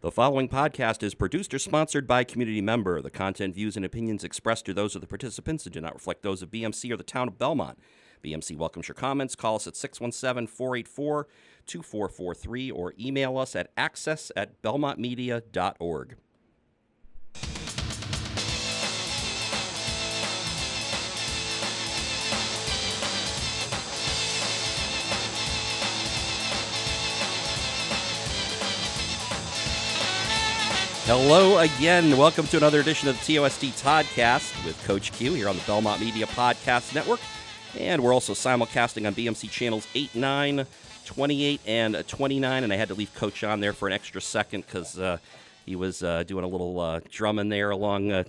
[0.00, 3.02] The following podcast is produced or sponsored by Community Member.
[3.02, 6.22] The content, views, and opinions expressed are those of the participants and do not reflect
[6.22, 7.80] those of BMC or the town of Belmont.
[8.22, 9.34] BMC welcomes your comments.
[9.34, 11.26] Call us at 617 484
[11.66, 16.16] 2443 or email us at access at belmontmedia.org.
[31.10, 32.18] Hello again.
[32.18, 36.02] Welcome to another edition of the TOSD Toddcast with Coach Q here on the Belmont
[36.02, 37.20] Media Podcast Network.
[37.78, 40.66] And we're also simulcasting on BMC channels 8, 9,
[41.06, 42.62] 28, and 29.
[42.62, 45.16] And I had to leave Coach on there for an extra second because uh,
[45.64, 48.24] he was uh, doing a little uh, drumming there along uh,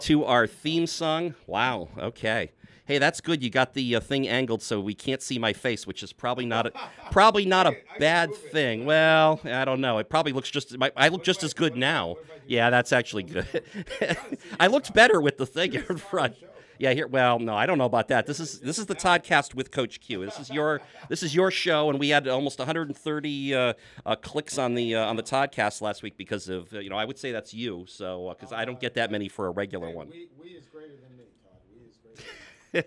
[0.00, 1.34] to our theme song.
[1.46, 1.88] Wow.
[1.98, 2.50] Okay.
[2.92, 3.42] Hey, that's good.
[3.42, 6.44] You got the uh, thing angled so we can't see my face, which is probably
[6.44, 6.72] not a
[7.10, 8.84] probably not a bad thing.
[8.84, 9.96] Well, I don't know.
[9.96, 10.76] It probably looks just.
[10.94, 12.16] I look just as good now.
[12.46, 13.64] Yeah, that's actually good.
[14.60, 16.34] I looked better with the thing in front.
[16.78, 17.06] Yeah, here.
[17.06, 18.26] Well, no, I don't know about that.
[18.26, 20.26] This is this is the Toddcast with Coach Q.
[20.26, 23.72] This is your this is your show, and we had almost 130 uh,
[24.04, 26.96] uh, clicks on the uh, on the Toddcast last week because of uh, you know
[26.96, 27.86] I would say that's you.
[27.88, 30.10] So because I don't get that many for a regular one.
[30.10, 31.56] We, we is greater than me, Todd.
[31.74, 32.28] We is greater.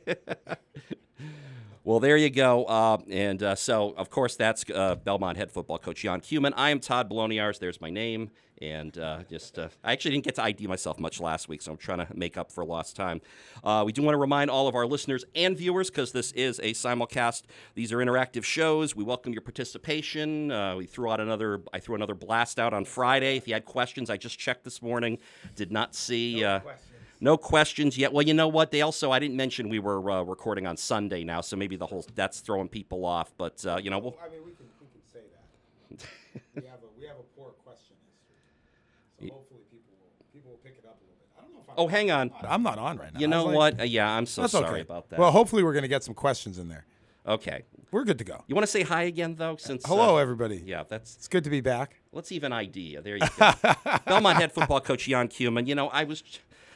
[1.86, 2.66] Well, there you go.
[2.66, 6.52] Uh, and uh, so, of course, that's uh, Belmont head football coach Jan Cuman.
[6.56, 7.60] I am Todd Boloniars.
[7.60, 8.32] There's my name.
[8.60, 11.74] And uh, just, uh, I actually didn't get to ID myself much last week, so
[11.74, 13.22] I'm trying to make up for lost time.
[13.64, 16.58] Uh, we do want to remind all of our listeners and viewers, because this is
[16.60, 17.44] a simulcast,
[17.76, 18.96] these are interactive shows.
[18.96, 20.48] We welcome your participation.
[20.78, 23.38] we threw out another, I threw another blast out on Friday.
[23.38, 25.20] If you had questions, I just checked this morning,
[25.56, 26.42] did not see.
[26.42, 26.95] No questions.
[27.22, 28.12] No questions yet.
[28.14, 28.72] Well, you know what?
[28.72, 31.86] They also I didn't mention we were uh, recording on Sunday now, so maybe the
[31.86, 33.34] whole that's throwing people off.
[33.38, 36.08] But uh, you know, we'll, I mean, we can we can say that.
[36.64, 37.96] we have a we have a poor question
[39.18, 41.28] history, so hopefully people will people will pick it up a little bit.
[41.38, 42.32] I don't know if I'm oh, hang on.
[42.48, 43.20] I'm not on right now.
[43.20, 43.80] You know like- what?
[43.82, 44.82] Uh, yeah, I'm so That's sorry okay.
[44.82, 45.20] about that.
[45.20, 46.86] Well, hopefully we're gonna get some questions in there.
[47.28, 47.64] okay.
[47.92, 48.44] We're good to go.
[48.48, 49.56] You want to say hi again though?
[49.56, 50.62] Since Hello, uh, everybody.
[50.66, 52.02] yeah, that's It's good to be back.
[52.12, 52.98] let's even ID.
[53.02, 53.52] There you go.
[54.06, 55.66] Belmont head football coach Jan Cuman.
[55.66, 56.22] You know, I was,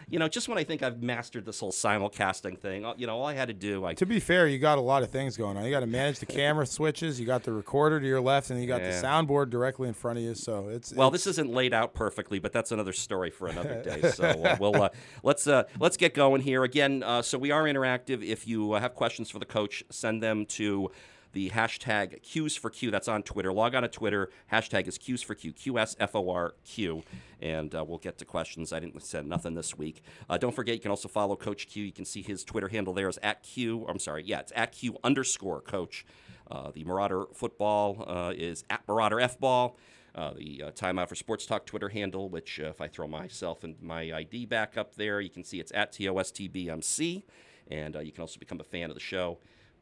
[0.10, 3.18] you know, just when I think I've mastered this whole simulcasting thing, uh, you know,
[3.18, 5.38] all I had to do, I To be fair, you got a lot of things
[5.38, 5.64] going on.
[5.66, 7.20] You got to manage the camera switches.
[7.20, 9.00] You got the recorder to your left, and you got Yeah.
[9.00, 10.34] the soundboard directly in front of you.
[10.36, 13.82] So it's Well, it's- this isn't laid out perfectly, but that's another story for another
[13.84, 14.10] day.
[14.10, 14.90] So uh, we'll uh,
[15.24, 17.04] let's uh, let's get going here again.
[17.04, 18.24] Uh, so we are interactive.
[18.24, 20.92] If you uh, have questions for the coach, send them to
[21.40, 22.92] the hashtag Q's for Q.
[22.92, 23.54] That's on Twitter.
[23.54, 24.30] Log on to Twitter.
[24.52, 25.54] Hashtag is Q's for Q.
[25.54, 27.04] Q S F O R Q,
[27.42, 28.74] and uh, we'll get to questions.
[28.74, 30.04] I didn't send nothing this week.
[30.30, 31.86] Uh, don't forget, you can also follow Coach Q.
[31.86, 33.86] You can see his Twitter handle there is at Q.
[33.88, 36.06] I'm sorry, yeah, it's at Q underscore Coach.
[36.52, 39.78] Uh, the Marauder football uh, is at Marauder F ball.
[40.14, 43.64] Uh, the uh, Timeout for Sports Talk Twitter handle, which uh, if I throw myself
[43.64, 47.24] and my ID back up there, you can see it's at TOSTBMC.
[47.72, 49.38] And uh, you can also become a fan of the show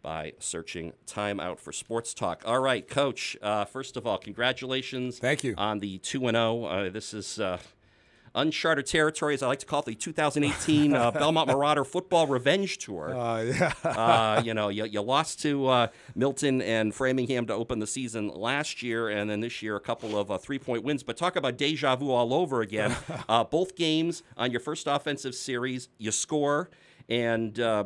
[0.08, 2.42] by searching Timeout for Sports Talk.
[2.46, 5.20] All right, Coach, uh, first of all, congratulations.
[5.20, 5.54] Thank you.
[5.58, 6.64] On the 2 0.
[6.64, 7.42] Uh, this is.
[7.42, 7.58] Uh,
[8.36, 12.78] Uncharted territory, as I like to call it, the 2018 uh, Belmont Marauder Football Revenge
[12.78, 13.74] Tour uh, yeah.
[13.84, 18.28] uh, you know, you, you lost to uh, Milton and Framingham to open the season
[18.28, 21.02] last year, and then this year a couple of uh, three point wins.
[21.02, 22.96] But talk about deja vu all over again.
[23.30, 26.70] uh, both games on your first offensive series, you score,
[27.10, 27.86] and uh,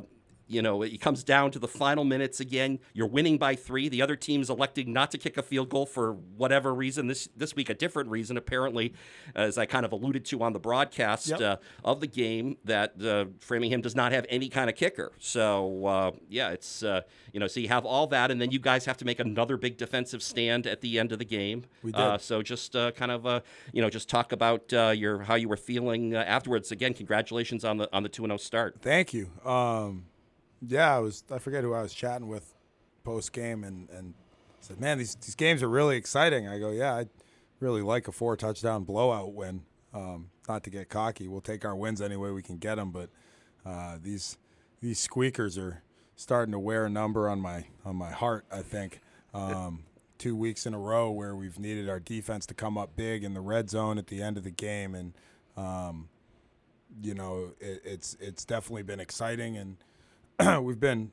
[0.51, 2.79] you know it comes down to the final minutes again.
[2.93, 3.89] You're winning by three.
[3.89, 7.07] The other team's electing not to kick a field goal for whatever reason.
[7.07, 8.93] This this week, a different reason, apparently,
[9.35, 11.41] as I kind of alluded to on the broadcast Yep.
[11.41, 15.11] uh, of the game, that uh, Framingham does not have any kind of kicker.
[15.19, 17.01] So uh, yeah, it's uh,
[17.31, 19.57] you know, so you have all that, and then you guys have to make another
[19.57, 21.65] big defensive stand at the end of the game.
[21.83, 22.01] We did.
[22.01, 23.39] Uh, so just uh, kind of uh,
[23.71, 26.71] you know, just talk about uh, your how you were feeling uh, afterwards.
[26.71, 28.77] Again, congratulations on the on the two and zero start.
[28.81, 29.29] Thank you.
[29.45, 30.05] Um,
[30.65, 31.23] yeah, I was.
[31.31, 32.53] I forget who I was chatting with
[33.03, 34.13] post game, and and
[34.59, 37.05] said, "Man, these these games are really exciting." I go, "Yeah, I
[37.59, 39.63] really like a four touchdown blowout win.
[39.93, 42.91] Um, not to get cocky, we'll take our wins any way we can get them,
[42.91, 43.09] but
[43.65, 44.37] uh, these
[44.81, 45.83] these squeakers are
[46.15, 48.45] starting to wear a number on my on my heart.
[48.51, 49.01] I think."
[49.33, 49.83] Um,
[50.17, 53.33] Two weeks in a row where we've needed our defense to come up big in
[53.33, 55.13] the red zone at the end of the game, and
[55.57, 56.09] um,
[57.01, 59.77] you know, it, it's it's definitely been exciting, and
[60.61, 61.11] we've been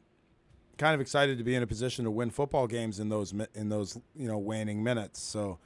[0.76, 3.68] kind of excited to be in a position to win football games in those in
[3.68, 5.20] those you know waning minutes.
[5.20, 5.58] So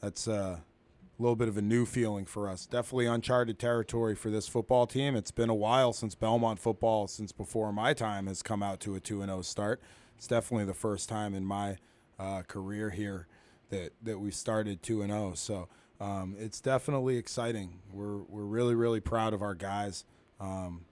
[0.00, 2.66] that's uh, a little bit of a new feeling for us.
[2.66, 5.16] Definitely uncharted territory for this football team.
[5.16, 8.94] It's been a while since Belmont football, since before my time, has come out to
[8.94, 9.80] a two and zero start.
[10.16, 11.78] It's definitely the first time in my
[12.18, 13.26] uh, career here
[13.70, 15.32] that that we started two and zero.
[15.34, 15.68] So
[16.00, 17.80] um, it's definitely exciting.
[17.92, 20.04] We're we're really really proud of our guys.
[20.38, 20.84] Um,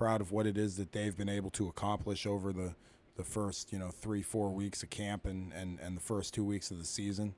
[0.00, 2.74] proud of what it is that they've been able to accomplish over the
[3.18, 6.42] the first you know three four weeks of camp and and and the first two
[6.42, 7.34] weeks of the season.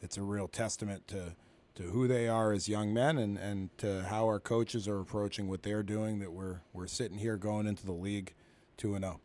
[0.00, 1.34] It's a real testament to
[1.74, 5.48] to who they are as young men and, and to how our coaches are approaching
[5.48, 8.32] what they're doing that we're we're sitting here going into the league
[8.76, 9.20] 2 and 0.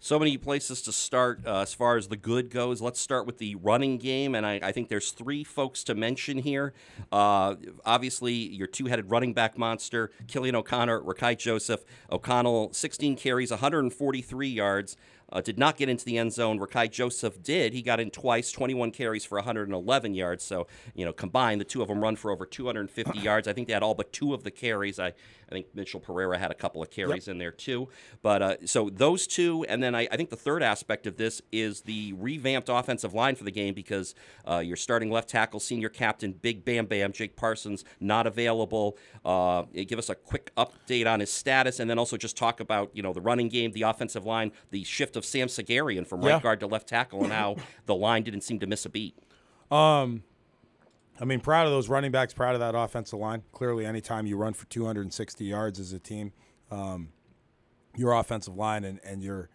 [0.00, 2.80] So many places to start uh, as far as the good goes.
[2.80, 6.38] Let's start with the running game, and I, I think there's three folks to mention
[6.38, 6.72] here.
[7.10, 11.84] Uh, obviously, your two-headed running back monster, Killian O'Connell, Rakai Joseph.
[12.12, 14.96] O'Connell, 16 carries, 143 yards.
[15.30, 16.58] Uh, did not get into the end zone.
[16.58, 17.72] Rakai Joseph did.
[17.72, 20.42] He got in twice, 21 carries for 111 yards.
[20.42, 23.46] So, you know, combined, the two of them run for over 250 yards.
[23.46, 24.98] I think they had all but two of the carries.
[24.98, 25.08] I,
[25.50, 27.32] I think Mitchell Pereira had a couple of carries yep.
[27.32, 27.88] in there too.
[28.22, 31.40] But uh, so those two, and then I, I, think the third aspect of this
[31.52, 34.14] is the revamped offensive line for the game because
[34.48, 38.98] uh, your starting left tackle, senior captain, Big Bam Bam, Jake Parsons, not available.
[39.24, 42.90] Uh, give us a quick update on his status, and then also just talk about
[42.92, 46.34] you know the running game, the offensive line, the shift of Sam Segarian from yeah.
[46.34, 47.56] right guard to left tackle, and how
[47.86, 49.14] the line didn't seem to miss a beat.
[49.70, 50.22] Um,
[51.20, 53.42] I mean, proud of those running backs, proud of that offensive line.
[53.52, 56.32] Clearly, anytime you run for 260 yards as a team,
[56.70, 57.08] um,
[57.96, 59.50] your offensive line and, and your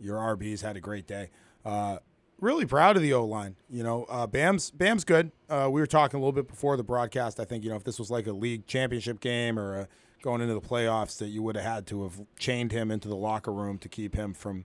[0.00, 1.30] your RBs had a great day.
[1.64, 1.98] Uh,
[2.40, 3.56] really proud of the O line.
[3.70, 5.30] You know, uh, Bam's Bam's good.
[5.48, 7.38] Uh, we were talking a little bit before the broadcast.
[7.38, 9.88] I think you know if this was like a league championship game or a,
[10.22, 13.16] going into the playoffs, that you would have had to have chained him into the
[13.16, 14.64] locker room to keep him from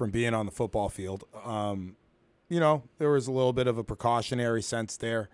[0.00, 1.24] from being on the football field.
[1.44, 1.94] Um,
[2.48, 5.28] you know, there was a little bit of a precautionary sense there.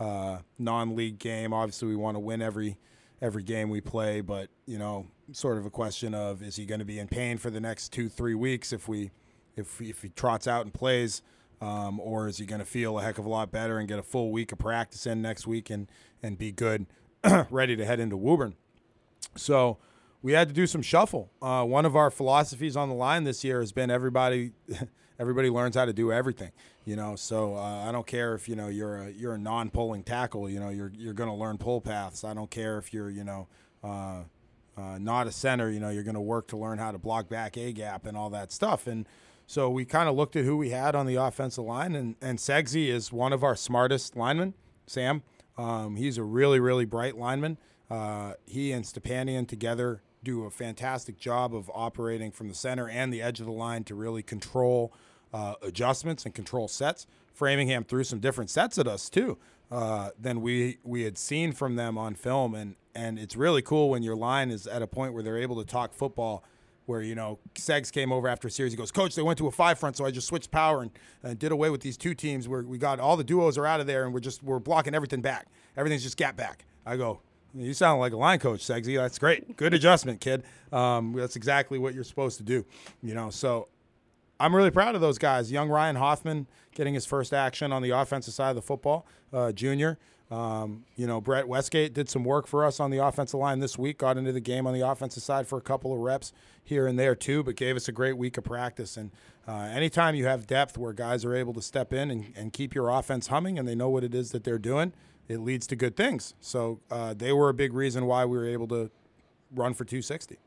[0.00, 1.52] Uh, non-league game.
[1.52, 2.78] Obviously, we want to win every
[3.22, 6.80] every game we play, but you know, sort of a question of is he going
[6.80, 9.12] to be in pain for the next two three weeks if we
[9.54, 11.22] if if he trots out and plays,
[11.60, 14.00] um, or is he going to feel a heck of a lot better and get
[14.00, 15.88] a full week of practice in next week and
[16.24, 16.86] and be good,
[17.50, 18.56] ready to head into Woburn?
[19.36, 19.78] So
[20.22, 21.30] we had to do some shuffle.
[21.40, 24.52] Uh, one of our philosophies on the line this year has been everybody,
[25.18, 26.50] everybody learns how to do everything.
[26.84, 30.04] You know, so uh, I don't care if you know you're a you're a non-pulling
[30.04, 30.48] tackle.
[30.48, 32.24] You know, you're you're going to learn pull paths.
[32.24, 33.46] I don't care if you're you know
[33.84, 34.22] uh,
[34.76, 35.70] uh not a center.
[35.70, 38.16] You know, you're going to work to learn how to block back a gap and
[38.16, 38.86] all that stuff.
[38.86, 39.06] And
[39.46, 42.38] so we kind of looked at who we had on the offensive line, and and
[42.38, 44.54] Segsy is one of our smartest linemen.
[44.86, 45.22] Sam,
[45.58, 47.58] um, he's a really really bright lineman.
[47.90, 53.12] Uh, he and Stepanian together do a fantastic job of operating from the center and
[53.12, 54.92] the edge of the line to really control
[55.32, 57.06] uh, adjustments and control sets.
[57.32, 59.38] Framingham threw some different sets at us too
[59.70, 63.90] uh, than we we had seen from them on film, and and it's really cool
[63.90, 66.44] when your line is at a point where they're able to talk football.
[66.86, 69.46] Where you know Segs came over after a series, he goes, "Coach, they went to
[69.46, 70.90] a five front, so I just switched power and,
[71.22, 73.80] and did away with these two teams where we got all the duos are out
[73.80, 75.48] of there, and we're just we're blocking everything back.
[75.76, 77.20] Everything's just gap back." I go,
[77.54, 78.96] you sound like a line coach, Segsy.
[78.96, 79.56] That's great.
[79.56, 80.44] Good adjustment, kid.
[80.72, 82.64] Um, that's exactly what you're supposed to do.
[83.02, 83.68] You know, so
[84.40, 85.50] I'm really proud of those guys.
[85.50, 89.52] Young Ryan Hoffman getting his first action on the offensive side of the football, uh,
[89.52, 89.98] junior.
[90.30, 93.78] Um, you know, Brett Westgate did some work for us on the offensive line this
[93.78, 96.86] week, got into the game on the offensive side for a couple of reps here
[96.86, 98.98] and there too, but gave us a great week of practice.
[98.98, 99.10] And
[99.46, 102.74] uh, anytime you have depth where guys are able to step in and, and keep
[102.74, 104.92] your offense humming and they know what it is that they're doing,
[105.28, 106.34] it leads to good things.
[106.40, 108.90] So uh, they were a big reason why we were able to
[109.54, 110.38] run for 260.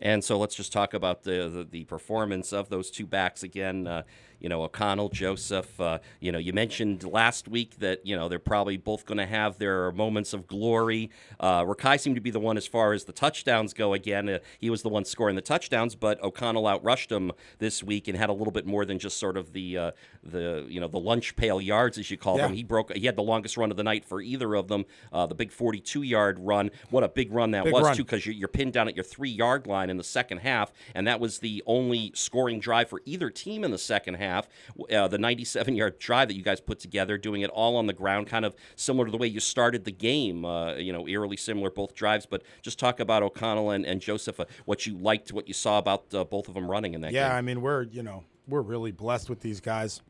[0.00, 3.86] And so let's just talk about the the, the performance of those two backs again.
[3.86, 4.02] Uh,
[4.40, 5.80] you know, O'Connell, Joseph.
[5.80, 9.26] Uh, you know, you mentioned last week that you know they're probably both going to
[9.26, 11.10] have their moments of glory.
[11.40, 13.94] Uh, Rakai seemed to be the one as far as the touchdowns go.
[13.94, 18.08] Again, uh, he was the one scoring the touchdowns, but O'Connell outrushed him this week
[18.08, 19.90] and had a little bit more than just sort of the uh,
[20.22, 22.46] the you know the lunch pail yards as you call yeah.
[22.46, 22.54] them.
[22.54, 22.92] He broke.
[22.94, 24.84] He had the longest run of the night for either of them.
[25.12, 26.70] Uh, the big 42 yard run.
[26.90, 27.96] What a big run that big was run.
[27.96, 30.72] too, because you're, you're pinned down at your three yard line in the second half,
[30.94, 34.48] and that was the only scoring drive for either team in the second half half.
[34.92, 37.92] Uh, the 97 yard drive that you guys put together, doing it all on the
[37.92, 40.44] ground, kind of similar to the way you started the game.
[40.44, 42.26] Uh, you know, eerily similar both drives.
[42.26, 45.78] But just talk about O'Connell and, and Joseph, uh, what you liked, what you saw
[45.78, 47.36] about uh, both of them running in that yeah, game.
[47.36, 50.00] I mean, we're you know we're really blessed with these guys.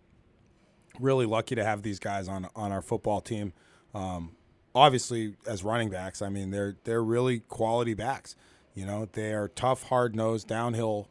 [1.01, 3.53] Really lucky to have these guys on on our football team.
[3.95, 4.33] Um,
[4.75, 8.37] obviously, as running backs, I mean they're they're really quality backs.
[8.75, 11.09] You know, they are tough, hard nosed, downhill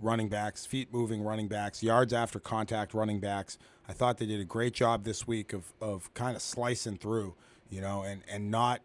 [0.00, 3.58] running backs, feet moving running backs, yards after contact running backs.
[3.88, 7.34] I thought they did a great job this week of, of kind of slicing through,
[7.70, 8.80] you know, and, and not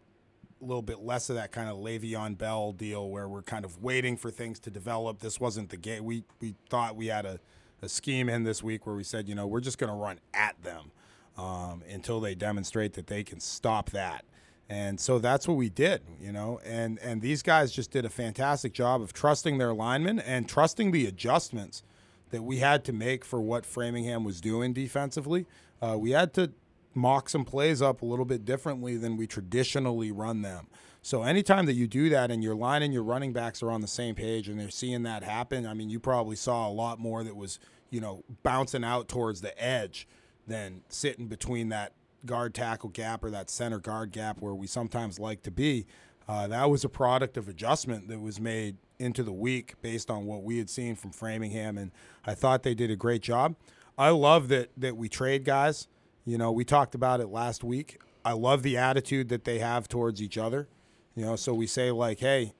[0.60, 3.82] a little bit less of that kind of Le'Veon Bell deal where we're kind of
[3.82, 5.20] waiting for things to develop.
[5.20, 6.04] This wasn't the game.
[6.04, 7.40] We, we thought we had a,
[7.82, 10.18] a scheme in this week where we said, you know, we're just going to run
[10.34, 10.92] at them.
[11.36, 14.24] um, until they demonstrate that they can stop that.
[14.68, 16.60] And so that's what we did, you know.
[16.64, 20.90] And and these guys just did a fantastic job of trusting their linemen and trusting
[20.90, 21.82] the adjustments
[22.30, 25.46] that we had to make for what Framingham was doing defensively.
[25.80, 26.52] Uh, we had to
[26.94, 30.66] mock some plays up a little bit differently than we traditionally run them.
[31.02, 33.80] So anytime that you do that and your line and your running backs are on
[33.80, 36.98] the same page and they're seeing that happen, I mean, you probably saw a lot
[36.98, 40.08] more that was, you know, bouncing out towards the edge
[40.48, 41.92] than sitting between that
[42.26, 45.86] guard tackle gap or that center guard gap where we sometimes like to be.
[46.28, 50.26] Uh, that was a product of adjustment that was made into the week based on
[50.26, 51.92] what we had seen from Framingham, and
[52.24, 53.54] I thought they did a great job.
[53.96, 55.88] I love that that we trade guys.
[56.24, 58.00] You know, we talked about it last week.
[58.24, 60.68] I love the attitude that they have towards each other.
[61.14, 62.52] You know, so we say like, hey,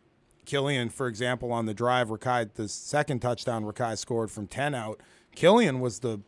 [0.44, 5.00] Killian, for example, on the drive, Rakai, the second touchdown Rakai scored from 10 out.
[5.35, 6.20] Killian was the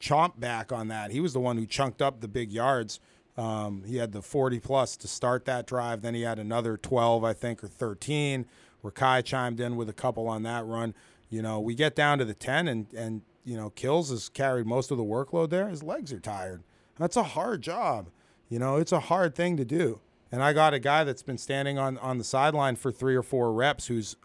[0.00, 1.10] chomp back on that.
[1.10, 3.00] He was the one who chunked up the big yards.
[3.36, 6.02] Um, he had the 40 plus to start that drive.
[6.02, 8.46] Then he had another 12, I think, or 13.
[8.84, 10.94] Rakai chimed in with a couple on that run.
[11.30, 14.66] You know, we get down to the 10, and, and you know, Kills has carried
[14.66, 15.68] most of the workload there.
[15.68, 16.62] His legs are tired.
[16.98, 18.10] That's a hard job.
[18.48, 20.00] You know, it's a hard thing to do.
[20.30, 23.22] And I got a guy that's been standing on, on the sideline for three or
[23.22, 24.16] four reps who's,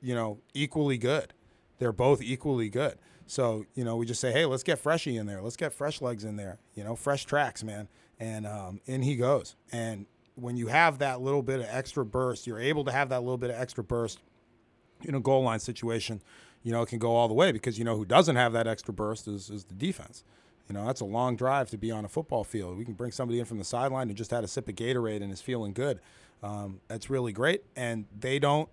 [0.00, 1.34] you know, equally good.
[1.78, 2.98] They're both equally good.
[3.26, 5.40] So, you know, we just say, hey, let's get Freshy in there.
[5.40, 7.88] Let's get fresh legs in there, you know, fresh tracks, man.
[8.20, 9.56] And um, in he goes.
[9.72, 13.20] And when you have that little bit of extra burst, you're able to have that
[13.20, 14.20] little bit of extra burst
[15.02, 16.22] in a goal line situation,
[16.62, 18.66] you know, it can go all the way because, you know, who doesn't have that
[18.66, 20.24] extra burst is, is the defense.
[20.68, 22.78] You know, that's a long drive to be on a football field.
[22.78, 25.22] We can bring somebody in from the sideline who just had a sip of Gatorade
[25.22, 26.00] and is feeling good.
[26.42, 27.64] Um, that's really great.
[27.76, 28.68] And they don't,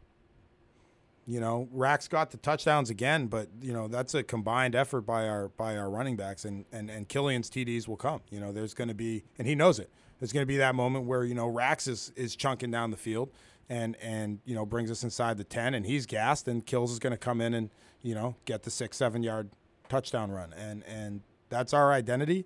[1.28, 5.28] you know, Rax got the touchdowns again, but you know that's a combined effort by
[5.28, 8.22] our by our running backs, and and and Killian's TDs will come.
[8.30, 9.90] You know, there's going to be, and he knows it.
[10.20, 12.98] There's going to be that moment where you know Rax is is chunking down the
[12.98, 13.30] field,
[13.70, 17.00] and and you know brings us inside the ten, and he's gassed, and Kills is
[17.00, 17.70] going to come in and
[18.02, 19.50] you know get the six seven yard
[19.90, 22.46] touchdown run, and and that's our identity.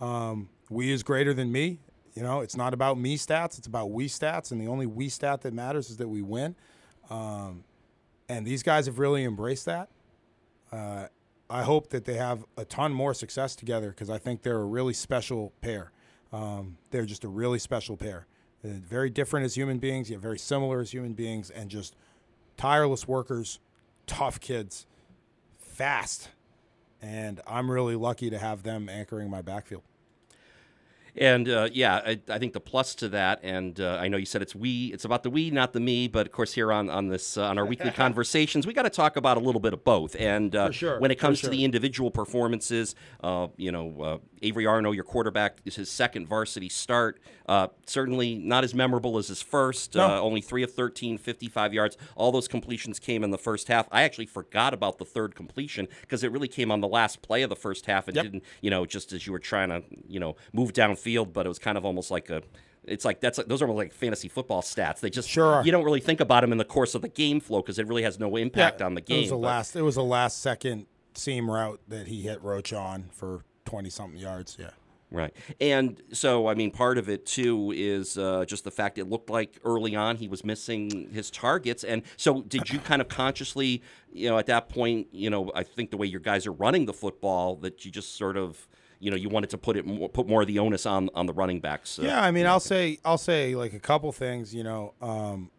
[0.00, 1.80] Um, we is greater than me.
[2.14, 5.08] You know, it's not about me stats; it's about we stats, and the only we
[5.08, 6.54] stat that matters is that we win.
[7.10, 7.64] Um,
[8.28, 9.88] and these guys have really embraced that.
[10.72, 11.06] Uh,
[11.48, 14.64] I hope that they have a ton more success together because I think they're a
[14.64, 15.92] really special pair.
[16.32, 18.26] Um, they're just a really special pair.
[18.62, 21.94] They're very different as human beings, yet very similar as human beings, and just
[22.56, 23.60] tireless workers,
[24.06, 24.86] tough kids,
[25.58, 26.30] fast.
[27.02, 29.82] And I'm really lucky to have them anchoring my backfield.
[31.16, 34.26] And uh, yeah, I, I, think the plus to that, and uh, I know you
[34.26, 36.90] said it's we, it's about the we, not the me, but of course here on
[36.90, 39.72] on this uh, on our weekly conversations, we got to talk about a little bit
[39.72, 40.16] of both.
[40.16, 41.50] And uh, sure, when it comes sure.
[41.50, 46.26] to the individual performances, uh, you know, uh, Avery Arno, your quarterback, is his second
[46.26, 47.20] varsity start.
[47.86, 49.94] certainly not as memorable as his first.
[49.94, 50.20] No.
[50.20, 51.96] only three of 13, 55 yards.
[52.16, 53.86] All those completions came in the first half.
[53.92, 57.42] I actually forgot about the third completion because it really came on the last play
[57.42, 58.24] of the first half and yep.
[58.24, 61.46] didn't, you know, just as you were trying to, you know, move down field, but
[61.46, 62.42] it was kind of almost like a.
[62.86, 65.00] It's like that's those are like fantasy football stats.
[65.00, 67.40] They just sure you don't really think about them in the course of the game
[67.40, 69.18] flow because it really has no impact yeah, on the game.
[69.18, 69.76] It was a last.
[69.76, 74.20] It was a last second seam route that he hit Roach on for twenty something
[74.20, 74.56] yards.
[74.58, 74.70] Yeah.
[75.10, 75.32] Right.
[75.60, 79.30] And so, I mean, part of it too is uh, just the fact it looked
[79.30, 81.84] like early on he was missing his targets.
[81.84, 83.80] And so, did you kind of consciously,
[84.12, 86.86] you know, at that point, you know, I think the way your guys are running
[86.86, 88.66] the football, that you just sort of,
[89.04, 91.26] you know, you wanted to put it more, put more of the onus on on
[91.26, 91.98] the running backs.
[91.98, 94.54] Uh, yeah, I mean, I'll say I'll say like a couple things.
[94.54, 95.50] You know, um,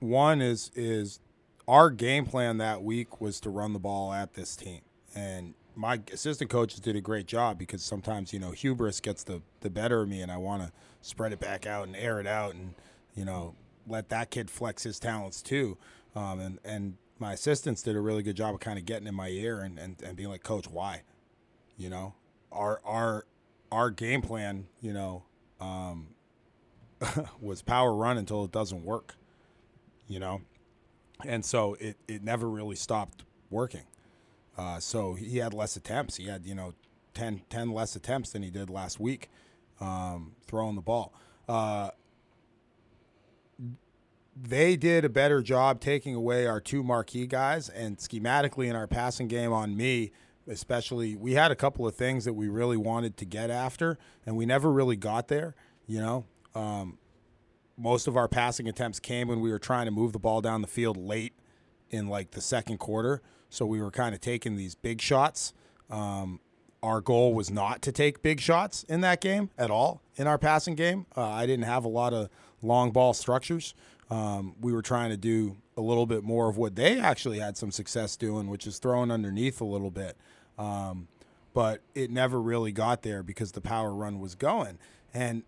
[0.00, 1.20] one is is
[1.66, 4.82] our game plan that week was to run the ball at this team,
[5.14, 9.40] and my assistant coaches did a great job because sometimes you know hubris gets the
[9.60, 12.26] the better of me, and I want to spread it back out and air it
[12.26, 12.74] out, and
[13.14, 13.54] you know
[13.86, 15.78] let that kid flex his talents too.
[16.14, 19.14] Um, and and my assistants did a really good job of kind of getting in
[19.14, 21.02] my ear and, and, and being like, Coach, why?
[21.76, 22.14] You know,
[22.52, 23.26] our our
[23.70, 25.24] our game plan, you know,
[25.60, 26.08] um,
[27.40, 29.14] was power run until it doesn't work.
[30.08, 30.42] You know,
[31.24, 33.84] and so it it never really stopped working.
[34.56, 36.16] Uh, so he had less attempts.
[36.16, 36.72] He had, you know,
[37.14, 39.28] 10, 10 less attempts than he did last week
[39.80, 41.12] um, throwing the ball.
[41.48, 41.90] Uh,
[44.34, 48.86] they did a better job taking away our two marquee guys and schematically in our
[48.86, 50.12] passing game on me
[50.48, 54.36] especially we had a couple of things that we really wanted to get after and
[54.36, 55.54] we never really got there
[55.86, 56.24] you know
[56.54, 56.98] um,
[57.76, 60.62] most of our passing attempts came when we were trying to move the ball down
[60.62, 61.34] the field late
[61.90, 65.52] in like the second quarter so we were kind of taking these big shots.
[65.90, 66.40] Um,
[66.82, 70.38] our goal was not to take big shots in that game at all in our
[70.38, 71.06] passing game.
[71.16, 72.28] Uh, I didn't have a lot of
[72.62, 73.74] long ball structures.
[74.10, 77.56] Um, we were trying to do a little bit more of what they actually had
[77.56, 80.16] some success doing, which is throwing underneath a little bit.
[80.58, 81.08] Um,
[81.54, 84.78] but it never really got there because the power run was going.
[85.14, 85.42] And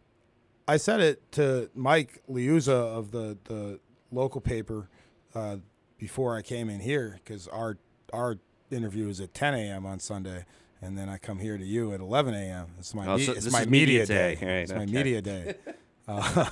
[0.66, 3.78] I said it to Mike Liuzza of the, the
[4.10, 4.88] local paper
[5.34, 5.56] uh,
[5.98, 7.76] before I came in here because our
[8.12, 8.36] our
[8.70, 9.84] interview is at 10 a.m.
[9.86, 10.44] on Sunday,
[10.80, 12.68] and then I come here to you at 11 a.m.
[12.78, 14.34] It's my Oh, me- so it's my media, media day.
[14.34, 14.46] day.
[14.46, 15.54] Right, it's my media day.
[16.08, 16.50] Uh, um,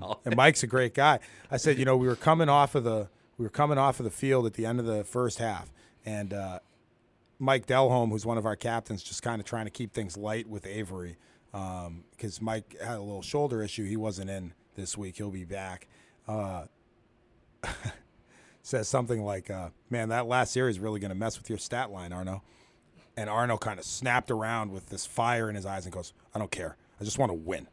[0.00, 0.20] Wow.
[0.24, 1.18] And Mike's a great guy.
[1.50, 4.04] I said, you know, we were coming off of the we were coming off of
[4.04, 5.70] the field at the end of the first half,
[6.06, 6.60] and uh,
[7.38, 10.48] Mike Delholm, who's one of our captains, just kind of trying to keep things light
[10.48, 11.16] with Avery
[11.52, 13.84] because Mike had a little shoulder issue.
[13.84, 15.16] He wasn't in this week.
[15.16, 15.86] He'll be back.
[16.26, 16.64] Uh,
[18.62, 21.58] says something like, uh, "Man, that last series is really going to mess with your
[21.58, 22.42] stat line, Arno."
[23.16, 26.38] And Arno kind of snapped around with this fire in his eyes and goes, "I
[26.38, 26.76] don't care.
[27.00, 27.68] I just want to win."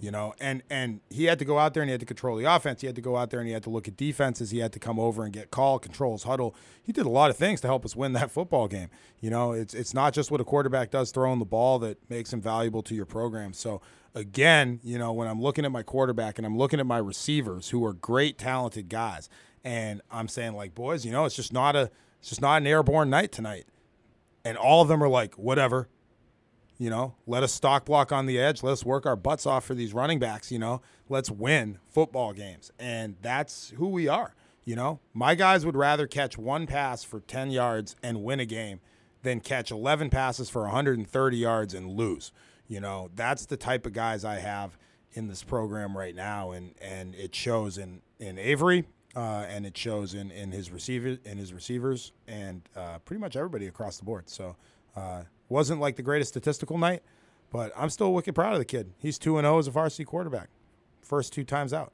[0.00, 2.36] You know, and and he had to go out there and he had to control
[2.36, 2.80] the offense.
[2.80, 4.50] He had to go out there and he had to look at defenses.
[4.50, 6.54] He had to come over and get call, controls, huddle.
[6.82, 8.90] He did a lot of things to help us win that football game.
[9.20, 12.32] You know, it's it's not just what a quarterback does throwing the ball that makes
[12.32, 13.52] him valuable to your program.
[13.52, 13.80] So
[14.14, 17.70] again, you know, when I'm looking at my quarterback and I'm looking at my receivers
[17.70, 19.28] who are great talented guys,
[19.64, 21.90] and I'm saying like, boys, you know, it's just not a
[22.20, 23.66] it's just not an airborne night tonight.
[24.44, 25.88] And all of them are like, whatever,
[26.78, 28.62] you know, let us stalk block on the edge.
[28.62, 30.52] Let's work our butts off for these running backs.
[30.52, 32.70] You know, let's win football games.
[32.78, 34.34] And that's who we are.
[34.64, 38.44] You know, my guys would rather catch one pass for 10 yards and win a
[38.44, 38.80] game
[39.22, 42.32] than catch 11 passes for 130 yards and lose.
[42.68, 44.78] You know, that's the type of guys I have
[45.12, 46.52] in this program right now.
[46.52, 48.84] And, and it shows in, in Avery.
[49.16, 53.36] Uh, and it shows in, in his receiver in his receivers and uh, pretty much
[53.36, 54.28] everybody across the board.
[54.28, 54.54] So
[54.94, 57.02] uh, wasn't like the greatest statistical night,
[57.50, 58.92] but I'm still wicked proud of the kid.
[58.98, 60.48] He's two and zero as a varsity quarterback,
[61.00, 61.92] first two times out.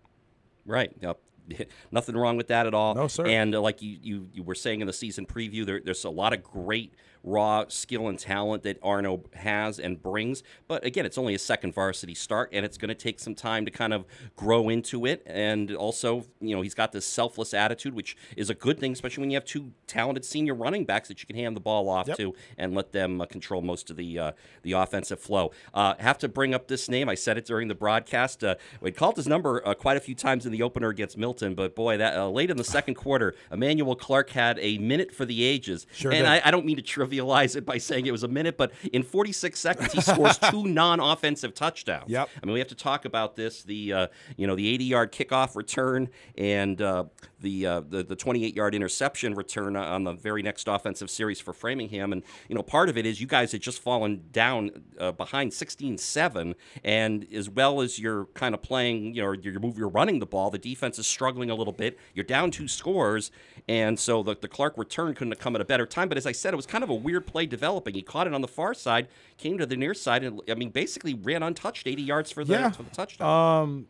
[0.66, 0.92] Right.
[1.00, 1.18] Yep.
[1.90, 2.94] Nothing wrong with that at all.
[2.94, 3.26] No, sir.
[3.26, 6.10] And uh, like you, you, you were saying in the season preview, there, there's a
[6.10, 6.94] lot of great
[7.26, 10.42] raw skill and talent that Arno has and brings.
[10.68, 13.64] But again, it's only a second varsity start, and it's going to take some time
[13.64, 14.04] to kind of
[14.36, 15.22] grow into it.
[15.24, 19.22] And also, you know, he's got this selfless attitude, which is a good thing, especially
[19.22, 22.08] when you have two talented senior running backs that you can hand the ball off
[22.08, 22.16] Yep.
[22.18, 25.50] to and let them uh, control most of the uh, the offensive flow.
[25.72, 27.08] Uh, have to bring up this name.
[27.08, 28.44] I said it during the broadcast.
[28.44, 31.74] Uh, we called his number uh, quite a few times in the opener against But
[31.74, 35.42] boy, that uh, late in the second quarter, Emmanuel Clark had a minute for the
[35.44, 35.86] ages.
[35.92, 36.24] Sure and.
[36.26, 39.02] I, I don't mean to trivialize it by saying it was a minute, but in
[39.02, 42.08] 46 seconds, he scores two non-offensive touchdowns.
[42.08, 42.28] Yep.
[42.42, 43.62] I mean, we have to talk about this.
[43.62, 47.04] The uh, you know the 80-yard kickoff return and uh,
[47.40, 52.12] the uh, the the 28-yard interception return on the very next offensive series for Framingham.
[52.12, 55.52] And you know, part of it is you guys had just fallen down uh, behind
[55.52, 60.26] 16-7, and as well as you're kind of playing, you know, you're you're running the
[60.26, 60.50] ball.
[60.50, 61.98] The defense is struggling a little bit.
[62.12, 63.30] You're down two scores,
[63.66, 66.08] and so the, the Clark return couldn't have come at a better time.
[66.10, 67.94] But as I said, it was kind of a weird play developing.
[67.94, 69.08] He caught it on the far side,
[69.38, 72.52] came to the near side, and I mean, basically ran untouched, 80 yards for the,
[72.52, 72.70] Yeah.
[72.72, 73.62] for the touchdown.
[73.62, 73.86] Um,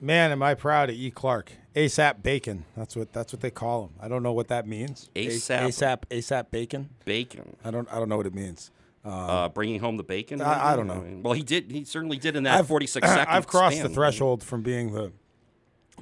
[0.00, 1.10] man, am I proud of E.
[1.10, 1.50] Clark?
[1.74, 2.64] ASAP Bacon.
[2.76, 3.90] That's what that's what they call him.
[4.00, 5.10] I don't know what that means.
[5.16, 5.60] ASAP.
[5.68, 6.90] ASAP ASAP Bacon.
[7.04, 7.56] Bacon.
[7.64, 8.70] I don't I don't know what it means.
[9.04, 10.40] Uh, bringing home the bacon.
[10.42, 11.00] I- I don't know.
[11.00, 11.70] mean, well, he did.
[11.70, 13.26] He certainly did in that 46 second.
[13.30, 13.94] I've crossed the span.
[13.94, 15.12] threshold from being the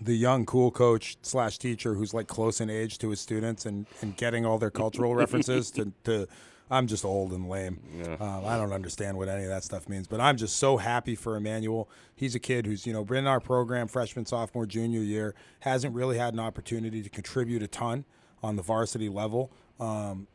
[0.01, 3.87] the young cool coach slash teacher who's like close in age to his students and,
[4.03, 6.27] and getting all their cultural references to, to
[6.71, 7.79] I'm just old and lame.
[8.21, 11.15] Um, I don't understand what any of that stuff means, but I'm just so happy
[11.15, 11.89] for Emmanuel.
[12.15, 15.95] He's a kid who's you know been in our program freshman, sophomore, junior year, hasn't
[15.95, 18.05] really had an opportunity to contribute a ton
[18.43, 19.53] on the varsity level.
[19.79, 20.27] Um,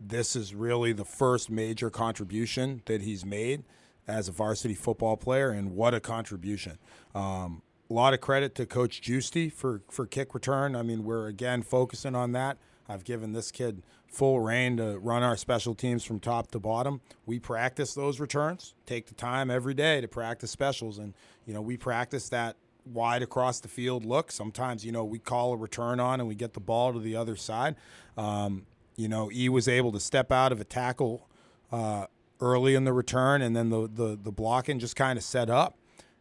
[0.00, 3.64] this is really the first major contribution that he's made
[4.08, 6.78] as a varsity football player, and what a contribution!
[7.14, 10.76] Um, a lot of credit to Coach Giusti for for kick return.
[10.76, 12.56] I mean, we're again focusing on that.
[12.88, 17.00] I've given this kid full rein to run our special teams from top to bottom.
[17.26, 18.74] We practice those returns.
[18.86, 21.14] Take the time every day to practice specials, and
[21.46, 24.30] you know we practice that wide across the field look.
[24.30, 27.16] Sometimes you know we call a return on and we get the ball to the
[27.16, 27.74] other side.
[28.16, 31.28] Um, you know, E was able to step out of a tackle
[31.72, 32.06] uh,
[32.40, 35.76] early in the return, and then the the, the blocking just kind of set up.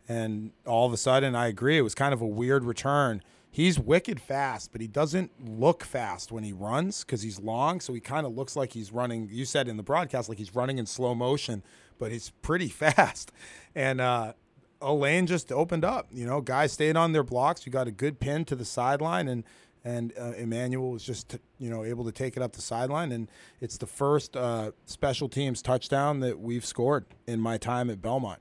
[0.09, 3.21] And all of a sudden, I agree, it was kind of a weird return.
[3.51, 7.79] He's wicked fast, but he doesn't look fast when he runs because he's long.
[7.79, 9.29] So he kind of looks like he's running.
[9.31, 11.63] You said in the broadcast, like he's running in slow motion,
[11.99, 13.31] but he's pretty fast.
[13.75, 14.33] And uh,
[14.81, 16.07] a lane just opened up.
[16.11, 17.65] You know, guys stayed on their blocks.
[17.65, 19.43] We got a good pin to the sideline, and
[19.85, 23.29] and uh, Emmanuel was just you know able to take it up the sideline, and
[23.61, 28.39] it's the first uh, special teams touchdown that we've scored in my time at Belmont.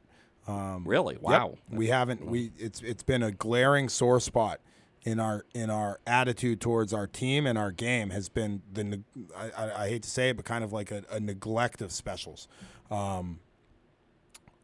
[0.48, 1.14] Um, really?
[1.14, 1.22] Yep.
[1.22, 1.58] Wow.
[1.70, 2.26] We haven't.
[2.26, 4.60] We it's it's been a glaring sore spot
[5.04, 9.02] in our in our attitude towards our team and our game has been the
[9.36, 11.92] I, I, I hate to say it, but kind of like a, a neglect of
[11.92, 12.48] specials.
[12.90, 13.40] Um,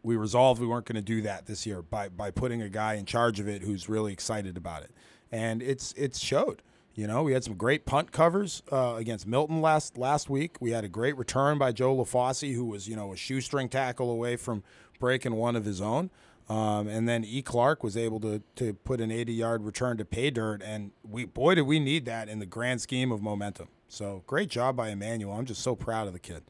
[0.03, 2.95] we resolved we weren't going to do that this year by by putting a guy
[2.95, 4.91] in charge of it who's really excited about it,
[5.31, 6.63] and it's it's showed.
[6.95, 10.57] You know, we had some great punt covers uh, against Milton last last week.
[10.61, 14.11] We had a great return by Joe LaFosse, who was you know a shoestring tackle
[14.11, 14.63] away from
[14.99, 16.11] breaking one of his own.
[16.49, 17.41] Um, and then E.
[17.41, 21.25] Clark was able to to put an 80 yard return to pay dirt, and we
[21.25, 23.69] boy did we need that in the grand scheme of momentum.
[23.89, 25.33] So great job by Emmanuel.
[25.33, 26.43] I'm just so proud of the kid.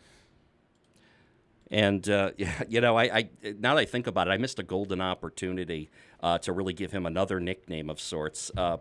[1.70, 2.32] And uh,
[2.68, 3.28] you know, I, I,
[3.58, 5.90] now that I think about it, I missed a golden opportunity
[6.22, 8.50] uh, to really give him another nickname of sorts.
[8.56, 8.78] Uh,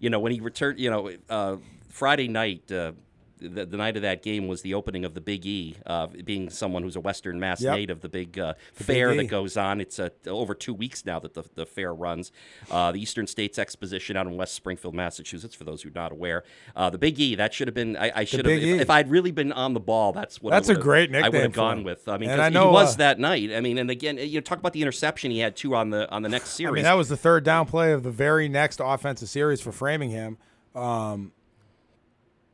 [0.00, 1.56] you know, when he returned, you know, uh,
[1.88, 2.92] Friday night, uh,
[3.40, 5.76] the, the, night of that game was the opening of the Big E.
[5.86, 7.74] Uh, being someone who's a Western Mass yep.
[7.74, 9.80] native, the big uh, the fair big that goes on.
[9.80, 12.32] It's uh, over two weeks now that the, the fair runs.
[12.70, 15.54] Uh, the Eastern States Exposition out in West Springfield, Massachusetts.
[15.54, 16.44] For those who are not aware,
[16.76, 17.34] uh, the Big E.
[17.34, 17.96] That should have been.
[17.96, 18.48] I, I should have.
[18.48, 20.50] If, if, I'd really been on the ball, that's what.
[20.50, 21.24] That's a great nickname.
[21.24, 22.08] I would have gone with.
[22.08, 23.52] I mean, I know, he was uh, that night.
[23.52, 26.10] I mean, and again, you know, talk about the interception he had two on the
[26.10, 26.72] on the next series.
[26.72, 29.72] I mean, that was the third down play of the very next offensive series for
[29.72, 30.38] Framingham.
[30.74, 31.32] Um,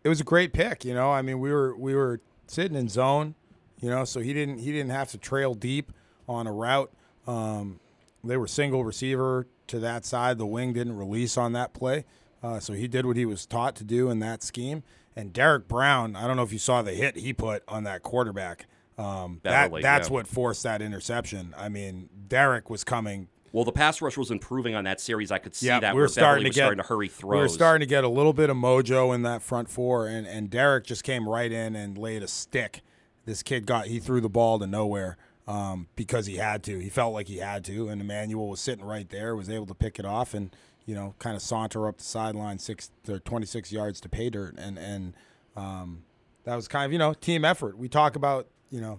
[0.04, 0.84] it was a great pick.
[0.84, 3.34] You know, I mean, we were we were sitting in zone,
[3.80, 5.90] you know, so he didn't he didn't have to trail deep
[6.28, 6.92] on a route.
[7.26, 7.80] Um,
[8.22, 10.38] they were single receiver to that side.
[10.38, 12.04] The wing didn't release on that play,
[12.42, 14.82] uh, so he did what he was taught to do in that scheme.
[15.16, 18.02] And Derek Brown, I don't know if you saw the hit he put on that
[18.02, 18.66] quarterback.
[18.98, 20.14] Um, that that's yeah.
[20.14, 21.54] what forced that interception.
[21.56, 25.30] I mean, Derek was coming well, the pass rush was improving on that series.
[25.30, 25.94] I could see yeah, that.
[25.94, 27.36] We were starting to get starting to hurry throws.
[27.36, 30.26] We were starting to get a little bit of mojo in that front four, and
[30.26, 32.82] and Derek just came right in and laid a stick.
[33.26, 36.80] This kid got he threw the ball to nowhere um, because he had to.
[36.80, 39.74] He felt like he had to, and Emmanuel was sitting right there, was able to
[39.74, 43.70] pick it off, and you know, kind of saunter up the sideline six or 26
[43.70, 45.14] yards to pay dirt, and and
[45.56, 46.02] um,
[46.42, 47.78] that was kind of you know team effort.
[47.78, 48.98] We talk about you know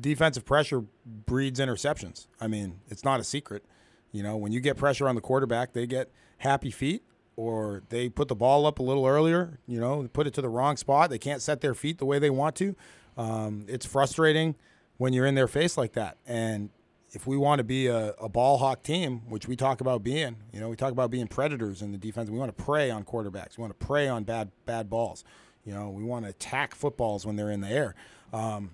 [0.00, 2.26] defensive pressure breeds interceptions.
[2.40, 3.64] I mean, it's not a secret.
[4.12, 7.02] You know, when you get pressure on the quarterback, they get happy feet
[7.36, 10.48] or they put the ball up a little earlier, you know, put it to the
[10.48, 11.10] wrong spot.
[11.10, 12.74] They can't set their feet the way they want to.
[13.16, 14.56] Um, it's frustrating
[14.96, 16.16] when you're in their face like that.
[16.26, 16.70] And
[17.12, 20.36] if we want to be a, a, ball hawk team, which we talk about being,
[20.52, 22.28] you know, we talk about being predators in the defense.
[22.28, 23.56] We want to prey on quarterbacks.
[23.56, 25.24] We want to prey on bad bad balls.
[25.64, 27.94] You know, we want to attack footballs when they're in the air.
[28.32, 28.72] Um,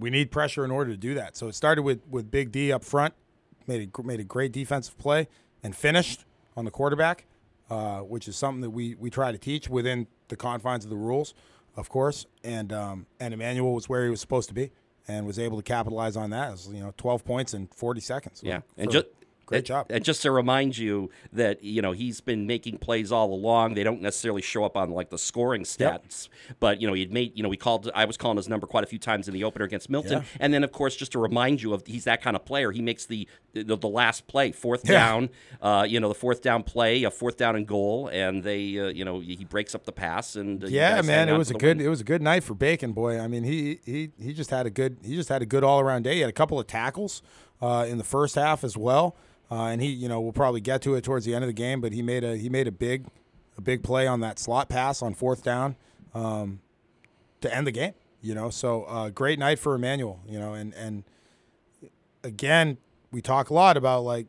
[0.00, 1.36] we need pressure in order to do that.
[1.36, 3.14] So it started with with Big D up front,
[3.66, 5.28] made a, made a great defensive play,
[5.62, 6.24] and finished
[6.56, 7.26] on the quarterback,
[7.68, 10.96] uh, which is something that we we try to teach within the confines of the
[10.96, 11.34] rules,
[11.76, 12.26] of course.
[12.42, 14.70] And um, and Emmanuel was where he was supposed to be,
[15.06, 16.48] and was able to capitalize on that.
[16.48, 18.40] It was, you know, 12 points in 40 seconds.
[18.42, 19.06] Yeah, and just
[19.50, 19.86] Great job.
[19.90, 23.74] And just to remind you that you know he's been making plays all along.
[23.74, 26.56] They don't necessarily show up on like the scoring stats, yep.
[26.60, 28.84] but you know he'd made you know we called I was calling his number quite
[28.84, 30.38] a few times in the opener against Milton, yeah.
[30.38, 32.70] and then of course just to remind you of he's that kind of player.
[32.70, 34.92] He makes the the, the last play, fourth yeah.
[34.92, 38.78] down, uh, you know the fourth down play, a fourth down and goal, and they
[38.78, 41.54] uh, you know he breaks up the pass and uh, yeah, man, it was a
[41.54, 41.86] good win.
[41.86, 43.18] it was a good night for Bacon boy.
[43.18, 45.80] I mean he he he just had a good he just had a good all
[45.80, 46.14] around day.
[46.14, 47.22] He had a couple of tackles
[47.60, 49.16] uh, in the first half as well.
[49.50, 51.54] Uh, and he, you know, we'll probably get to it towards the end of the
[51.54, 53.06] game, but he made a he made a big
[53.58, 55.76] a big play on that slot pass on fourth down
[56.14, 56.60] um,
[57.40, 57.94] to end the game.
[58.22, 60.20] You know, so uh, great night for Emmanuel.
[60.28, 61.04] You know, and and
[62.22, 62.78] again,
[63.10, 64.26] we talk a lot about like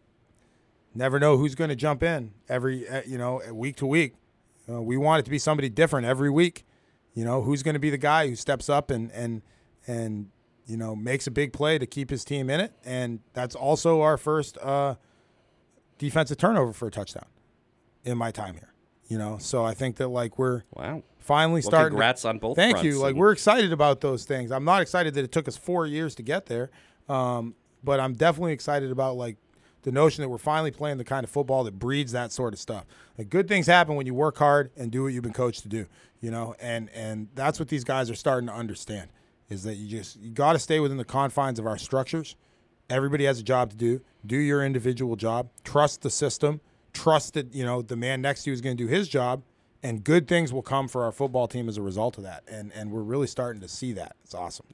[0.95, 4.13] never know who's going to jump in every uh, you know week to week.
[4.69, 6.65] Uh, we want it to be somebody different every week.
[7.13, 9.41] You know, who's going to be the guy who steps up and and
[9.85, 10.29] and
[10.65, 14.01] you know makes a big play to keep his team in it, and that's also
[14.01, 14.95] our first uh,
[16.01, 17.27] defensive turnover for a touchdown
[18.03, 18.73] in my time here.
[19.07, 21.91] You know, so I think that like we're wow finally well, starting.
[21.91, 22.55] Congrats on both.
[22.55, 22.97] Thank you.
[22.97, 24.51] Like we're excited about those things.
[24.51, 26.71] I'm not excited that it took us four years to get there,
[27.07, 29.37] um, but I'm definitely excited about like
[29.83, 32.59] the notion that we're finally playing the kind of football that breeds that sort of
[32.59, 32.85] stuff.
[33.17, 35.69] Like good things happen when you work hard and do what you've been coached to
[35.69, 35.85] do.
[36.19, 39.09] You know, and and that's what these guys are starting to understand
[39.49, 42.37] is that you just you got to stay within the confines of our structures
[42.89, 44.01] Everybody has a job to do.
[44.25, 45.49] Do your individual job.
[45.63, 46.61] Trust the system.
[46.93, 49.43] Trust that you know the man next to you is going to do his job,
[49.81, 52.43] and good things will come for our football team as a result of that.
[52.47, 54.15] And and we're really starting to see that.
[54.23, 54.65] It's awesome.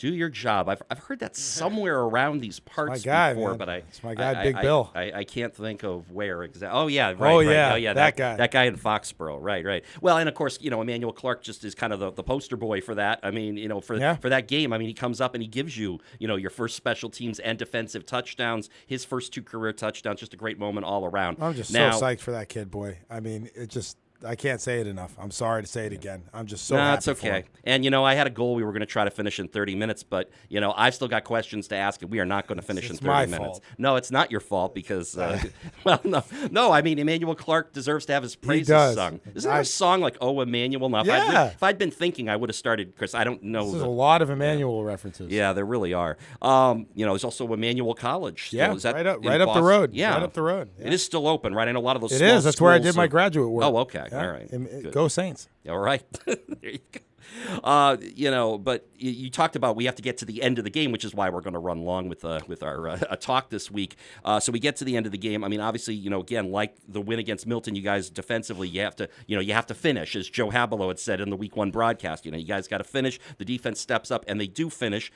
[0.00, 0.68] Do your job.
[0.68, 1.40] I've, I've heard that mm-hmm.
[1.40, 3.58] somewhere around these parts guy, before, man.
[3.58, 4.90] but I It's my guy, I- Big I- Bill.
[4.94, 6.76] I, I can't think of where exactly.
[6.76, 7.20] Oh yeah, right.
[7.20, 7.46] Oh, right.
[7.46, 8.36] yeah, oh yeah, that guy.
[8.36, 9.38] That guy in Foxborough.
[9.40, 9.84] Right, right.
[10.00, 12.56] Well, and of course, you know, Emmanuel Clark just is kind of the, the poster
[12.56, 13.20] boy for that.
[13.22, 14.16] I mean, you know, for Yeah.
[14.16, 16.50] for that game, I mean, he comes up and he gives you, you know, your
[16.50, 18.70] first special teams and defensive touchdowns.
[18.86, 21.36] His first two career touchdowns, just a great moment all around.
[21.40, 22.98] I'm just now, so psyched for that kid, boy.
[23.10, 25.16] I mean, it just I can't say it enough.
[25.18, 26.24] I'm sorry to say it again.
[26.34, 27.44] I'm just so no, it's okay.
[27.64, 29.48] And you know, I had a goal we were going to try to finish in
[29.48, 32.46] 30 minutes, but you know, I've still got questions to ask, and we are not
[32.46, 33.38] going to finish It's in 30 my minutes.
[33.58, 33.62] fault.
[33.78, 35.40] No, it's not your fault because, uh,
[35.84, 36.70] well, no, no.
[36.70, 39.20] I mean, Emmanuel Clark deserves to have his praises sung.
[39.34, 40.88] Isn't there a song like "Oh Emmanuel"?
[40.90, 41.46] Now, if, I'd been, Yeah.
[41.46, 43.64] if I'd been thinking, I would have started Chris, I don't know.
[43.64, 45.30] This is the- a lot of Emmanuel references.
[45.32, 46.18] yeah, there really are.
[46.42, 48.48] Um, you know, there's also Emmanuel College.
[48.48, 48.58] still.
[48.58, 49.94] Yeah, Is that right up, right up the road.
[49.94, 50.68] Yeah, right up the road.
[50.78, 51.68] It is still open, right?
[51.68, 52.12] I know a lot of those.
[52.12, 52.44] It is.
[52.44, 53.64] That's where I did my graduate work.
[53.64, 54.08] Oh, okay.
[54.10, 54.22] Yeah.
[54.22, 54.50] All right.
[54.50, 54.92] Good.
[54.92, 55.48] Go Saints.
[55.68, 56.04] All right.
[56.26, 57.00] there you go.
[57.62, 60.58] Uh, you know, but you, you talked about we have to get to the end
[60.58, 62.88] of the game, which is why we're going to run long with uh, with our
[62.88, 63.96] uh, talk this week.
[64.24, 65.44] Uh, so we get to the end of the game.
[65.44, 68.80] I mean, obviously, you know, again, like the win against Milton, you guys defensively, you
[68.80, 71.36] have to, you know, you have to finish, as Joe Habelo had said in the
[71.36, 72.24] Week One broadcast.
[72.24, 73.18] You know, you guys got to finish.
[73.38, 75.12] The defense steps up, and they do finish.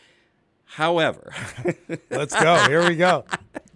[0.65, 1.33] However,
[2.11, 2.57] Let's go.
[2.69, 3.25] Here we go.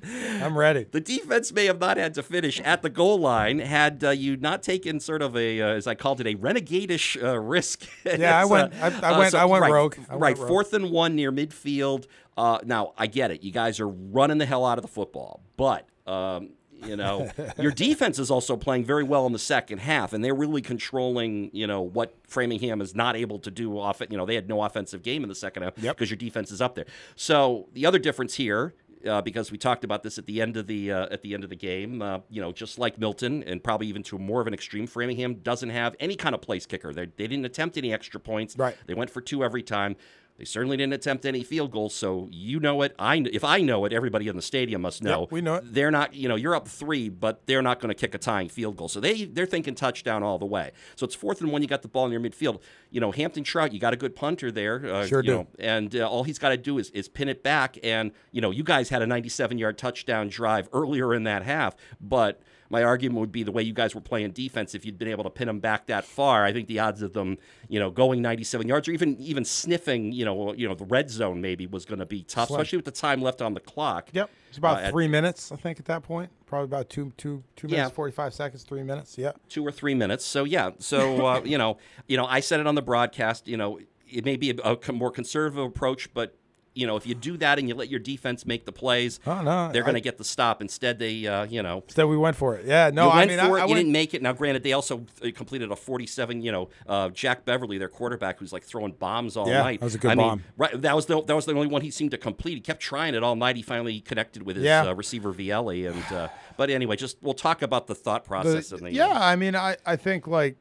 [0.05, 0.85] I'm ready.
[0.91, 4.37] the defense may have not had to finish at the goal line had uh, you
[4.37, 7.85] not taken sort of a, uh, as I called it, a renegadish uh, risk.
[8.05, 9.97] Yeah, I went- uh, I- I went- I went right, rogue.
[10.09, 10.49] I went right, rogue.
[10.49, 12.07] fourth and one near midfield.
[12.37, 13.43] Uh, now I get it.
[13.43, 15.87] You guys are running the hell out of the football, but.
[16.07, 16.51] Um,
[16.85, 20.35] you know, your defense is also playing very well in the second half, and they're
[20.35, 23.79] really controlling, you know, what Framingham is not able to do.
[23.79, 26.11] Off, you know, they had no offensive game in the second half because Yep.
[26.11, 26.87] your defense is up there.
[27.17, 28.75] So the other difference here
[29.07, 31.45] uh, because we talked about this at the end of the uh, at the end
[31.45, 32.03] of the game.
[32.03, 34.87] Uh, you know, just like Milton, and probably even to a more of an extreme,
[34.87, 36.93] Framingham doesn't have any kind of place kicker.
[36.93, 38.57] They they didn't attempt any extra points.
[38.57, 38.77] Right.
[38.87, 39.97] They went for two every time.
[40.39, 41.95] They certainly didn't attempt any field goals.
[41.95, 42.95] So you know it.
[42.97, 45.23] I if I know it, everybody in the stadium must know.
[45.23, 45.75] Yep, we know it.
[45.75, 46.15] They're not.
[46.15, 48.87] You know, you're up three, but they're not going to kick a tying field goal.
[48.89, 50.71] So they they're thinking touchdown all the way.
[50.95, 51.61] So it's fourth and one.
[51.61, 52.61] You got the ball in your midfield.
[52.91, 53.73] You know, Hampton Trout.
[53.73, 54.87] You got a good punter there.
[54.87, 55.35] Uh, Sure you do.
[55.39, 57.77] know, and uh, all he's got to do is, is pin it back.
[57.83, 61.75] And you know, you guys had a 97 yard touchdown drive earlier in that half,
[62.01, 62.41] but
[62.71, 64.75] my argument would be the way you guys were playing defense.
[64.75, 67.13] If you'd been able to pin them back that far, I think the odds of
[67.15, 70.85] them, you know, going 97 yards or even even sniffing, you know, you know, the
[70.85, 72.61] red zone maybe was going to be tough, Slim.
[72.61, 74.11] especially with the time left on the clock.
[74.13, 74.31] Yep.
[74.51, 76.31] It's about Uh, at- three minutes, I think, at that point.
[76.47, 77.95] Probably about two, two, two minutes, Yeah.
[77.95, 79.17] forty-five seconds, three minutes.
[79.19, 79.33] Yeah.
[79.49, 80.25] two or three minutes.
[80.25, 83.47] So yeah, so uh, you know, you know, I said it on the broadcast.
[83.49, 83.79] You know,
[84.11, 86.35] it may be a, a more conservative approach, but
[86.79, 89.43] you know, if you do that and you let your defense make the plays, Oh
[89.43, 89.73] no.
[89.73, 90.63] they're going to get the stop.
[90.63, 91.83] Instead, they, uh, you know.
[91.89, 92.65] Instead, we went for it.
[92.67, 92.91] Yeah.
[92.95, 93.65] No, I went mean, for I, it.
[93.65, 94.23] I you didn't make it.
[94.23, 96.41] Now, granted, they also uh, completed a 47.
[96.43, 99.81] You know, uh, Jack Beverly, their quarterback, who's like throwing bombs all Yeah, night.
[99.81, 100.45] that was a good I mean, bomb.
[100.57, 100.81] right?
[100.83, 102.55] That was the that was the only one he seemed to complete.
[102.55, 103.57] He kept trying it all night.
[103.57, 104.83] He finally connected with his Yeah.
[104.89, 108.71] uh, receiver Vielli, and uh, but anyway, just we'll talk about the thought the- process.
[108.73, 110.57] in the, yeah, I mean, I, I think like,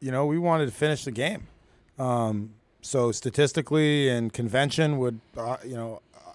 [0.00, 1.46] you know, we wanted to finish the game.
[1.98, 6.30] Um, so statistically and convention would, uh, you know, uh,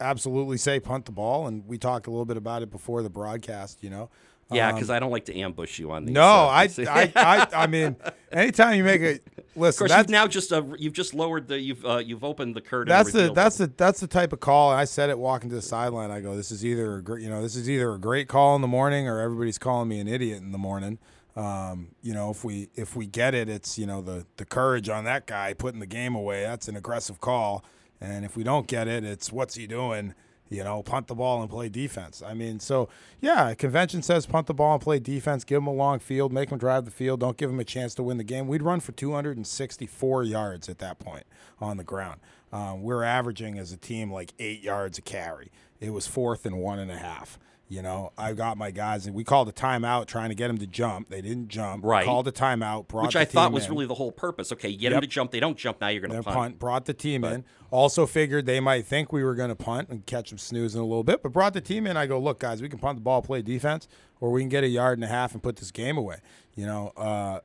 [0.00, 1.46] absolutely say punt the ball.
[1.46, 4.10] And we talked a little bit about it before the broadcast, you know.
[4.50, 6.12] Yeah, Um, because I don't like to ambush you on these.
[6.14, 7.96] no, I, I, I, I mean,
[8.30, 9.20] anytime you make a Of
[9.56, 12.54] listen, course, that's you've now just uh, you've just lowered the you've uh, you've opened
[12.54, 12.90] the curtain.
[12.90, 13.70] that's the that's it.
[13.78, 14.70] the that's the type of call.
[14.70, 16.10] I said it walking to the sideline.
[16.10, 18.54] I go, this is either a great, you know, this is either a great call
[18.54, 20.98] in the morning or everybody's calling me an idiot in the morning.
[21.36, 24.88] Um, you know, if we if we get it, it's you know the the courage
[24.88, 26.42] on that guy putting the game away.
[26.42, 27.64] That's an aggressive call.
[28.00, 30.14] And if we don't get it, it's what's he doing?
[30.50, 32.22] You know, punt the ball and play defense.
[32.24, 32.88] I mean, so
[33.20, 35.42] yeah, convention says punt the ball and play defense.
[35.42, 37.20] Give them a long field, make them drive the field.
[37.20, 38.46] Don't give them a chance to win the game.
[38.46, 41.24] We'd run for 264 yards at that point
[41.60, 42.20] on the ground.
[42.52, 45.50] Um, we're averaging as a team like eight yards a carry.
[45.80, 47.38] It was fourth and one and a half.
[47.66, 50.58] You know, I got my guys, and we called a timeout trying to get them
[50.58, 51.08] to jump.
[51.08, 51.82] They didn't jump.
[51.82, 52.04] Right.
[52.04, 52.88] Called a timeout.
[52.88, 53.72] Brought which I thought was in.
[53.72, 54.52] really the whole purpose.
[54.52, 55.80] Okay, get them to jump, they don't jump.
[55.80, 56.36] Now you're going to punt.
[56.36, 56.58] punt.
[56.58, 57.44] brought the team in.
[57.70, 60.84] Also figured they might think we were going to punt and catch them snoozing a
[60.84, 61.96] little bit, but brought the team in.
[61.96, 63.88] I go, look, guys, we can punt the ball, play defense,
[64.20, 66.18] or we can get a yard and a half and put this game away.
[66.54, 67.40] You know, uh,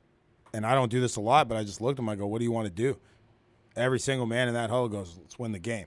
[0.52, 2.08] and I don't do this a lot, but I just looked at him.
[2.10, 2.98] I go, what do you want to do?
[3.74, 5.86] Every single man in that hole goes, let's win the game.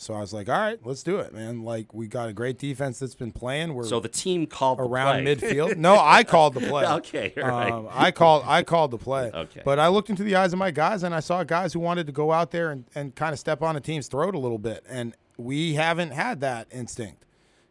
[0.00, 1.62] So I was like, all right, let's do it, man.
[1.62, 3.74] Like we got a great defense that's been playing.
[3.74, 5.76] We're So the team called the around midfield.
[5.76, 6.86] No, I called the play.
[6.86, 7.70] Okay, right.
[7.70, 9.30] Um, I called I called the play.
[9.30, 9.60] Okay.
[9.62, 12.06] But I looked into the eyes of my guys and I saw guys who wanted
[12.06, 14.56] to go out there and, and kind of step on a team's throat a little
[14.56, 14.86] bit.
[14.88, 17.26] And we haven't had that instinct.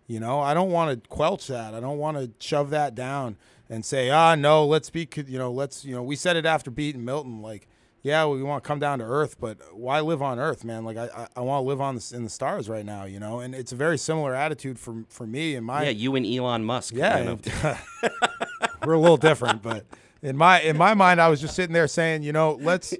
[0.06, 1.74] You know, I don't want to quelch that.
[1.74, 3.38] I don't want to shove that down
[3.72, 6.70] and say, ah, no, let's be, you know, let's, you know, we said it after
[6.70, 7.68] beating Milton, like,
[8.02, 10.86] yeah, we want to come down to earth, but why live on earth, man?
[10.86, 13.20] Like I, I, I want to live on the, in the stars right now, you
[13.20, 13.40] know.
[13.40, 16.64] And it's a very similar attitude for for me and my yeah, you and Elon
[16.64, 16.94] Musk.
[16.96, 17.18] yeah.
[17.18, 17.64] kind of.
[17.64, 18.12] and-
[18.86, 19.86] we're a little different, but
[20.22, 22.94] in my in my mind, I was just sitting there saying, you know, let's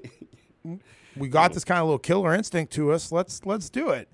[1.16, 3.10] we got this kind of little killer instinct to us.
[3.12, 4.08] Let's let's do it.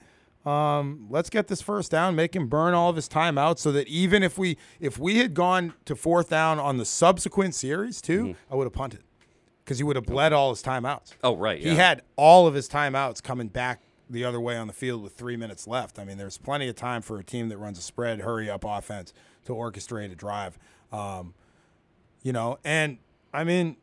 [0.44, 3.72] Um, let's get this first down, make him burn all of his time out, so
[3.72, 8.00] that even if we if we had gone to fourth down on the subsequent series
[8.00, 8.52] too, Mm-hmm.
[8.52, 9.02] I would have punted
[9.66, 11.12] because he would have bled all his timeouts.
[11.24, 11.74] oh right, He yeah.
[11.74, 15.36] had all of his timeouts coming back the other way on the field with three
[15.36, 15.98] minutes left.
[15.98, 18.64] I mean, there's plenty of time for a team that runs a spread, hurry up
[18.64, 19.12] offense
[19.46, 20.56] to orchestrate a drive.
[20.92, 21.34] Um,
[22.22, 22.98] you know, and
[23.34, 23.76] I mean,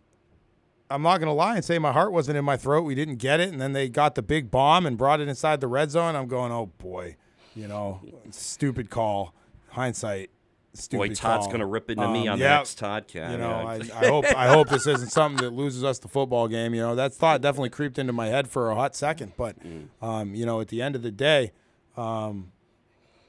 [0.89, 2.83] I'm not going to lie and say my heart wasn't in my throat.
[2.83, 3.49] We didn't get it.
[3.51, 6.15] And then they got the big bomb and brought it inside the red zone.
[6.15, 7.17] I'm going, oh boy,
[7.55, 7.99] you know,
[8.31, 9.33] stupid call.
[9.71, 10.29] Hindsight.
[10.75, 13.31] Stupid Boy, Todd's going to rip into me Um, on yeah, the next Toddcast.
[13.31, 16.47] you know, I, I hope I hope this isn't something that loses us the football
[16.47, 16.73] game.
[16.73, 19.33] You know, that thought definitely creeped into my head for a hot second.
[19.37, 19.55] But
[20.01, 21.51] um, you know, at the end of the day,
[21.95, 22.51] um,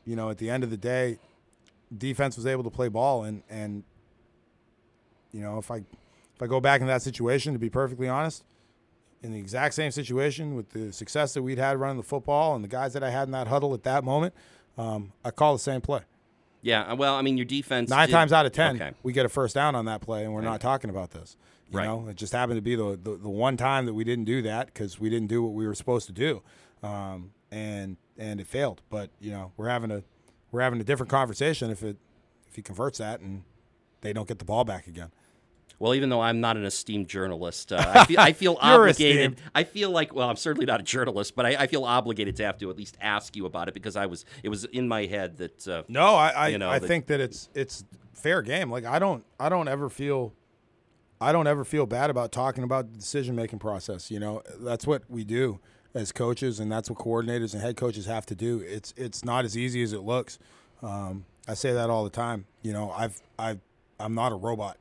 [0.07, 1.18] you know, at the end of the day,
[1.96, 3.85] defense was able to play ball, and and
[5.33, 8.42] you know, if I if I go back in that situation, to be perfectly honest,
[9.22, 12.64] in the exact same situation with the success that we'd had running the football and
[12.64, 14.33] the guys that I had in that huddle at that moment,
[14.78, 16.00] um, I call the same play.
[16.64, 18.90] Yeah, well, I mean, your defense Nine did- times out of ten, Okay.
[19.05, 21.37] we get a first down on that play, and we're not talking about this.
[21.70, 21.85] You Right.
[21.87, 24.42] know, it just happened to be the, the the one time that we didn't do
[24.42, 26.42] that because we didn't do what we were supposed to do,
[26.83, 28.83] um, and and it failed.
[28.90, 30.03] But you know, we're having a
[30.53, 31.96] we're having a different conversation if it
[32.48, 33.42] if he converts that and
[34.03, 35.11] they don't get the ball back again.
[35.78, 39.32] Well, even though I'm not an esteemed journalist, uh, I feel, I feel obligated.
[39.32, 39.37] esteemed.
[39.54, 42.44] I feel like, well, I'm certainly not a journalist, but I, I feel obligated to
[42.44, 45.06] have to at least ask you about it because I was, it was in my
[45.06, 48.40] head that, uh, No, I I, You know, I that- think that it's it's fair
[48.42, 48.70] game.
[48.70, 50.32] Like I don't I don't ever feel
[51.20, 54.10] I don't ever feel bad about talking about the decision making process.
[54.10, 55.58] You know, that's what we do
[55.94, 58.60] as coaches, and that's what coordinators and head coaches have to do.
[58.60, 60.38] It's it's not as easy as it looks.
[60.82, 62.46] Um, I say that all the time.
[62.62, 63.60] You know, I've I've
[64.00, 64.76] I'm not a robot.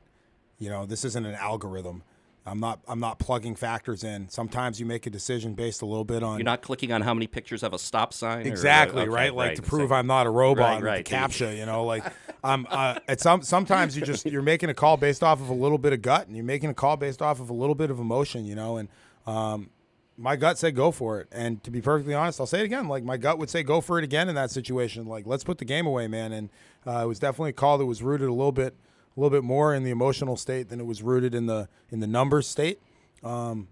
[0.58, 2.02] You know, this isn't an algorithm.
[2.46, 4.28] I'm not I'm not plugging factors in.
[4.28, 7.14] Sometimes you make a decision based a little bit on you're not clicking on how
[7.14, 8.46] many pictures of a stop sign.
[8.46, 11.06] or, Exactly okay, right, like to so- prove I'm not a robot Right, right.
[11.06, 11.56] captcha.
[11.56, 12.04] You know, like
[12.44, 12.66] I'm.
[12.70, 15.78] Uh, at some sometimes you just you're making a call based off of a little
[15.78, 17.98] bit of gut, and you're making a call based off of a little bit of
[17.98, 18.44] emotion.
[18.44, 18.90] You know, and
[19.26, 19.70] um,
[20.18, 21.28] my gut said go for it.
[21.32, 22.88] And to be perfectly honest, I'll say it again.
[22.88, 25.06] Like my gut would say go for it again in that situation.
[25.06, 26.32] Like let's put the game away, man.
[26.32, 26.50] And
[26.86, 28.76] uh, it was definitely a call that was rooted a little bit,
[29.16, 32.00] a little bit more in the emotional state than it was rooted in the in
[32.00, 32.80] the numbers state.
[33.22, 33.68] Um,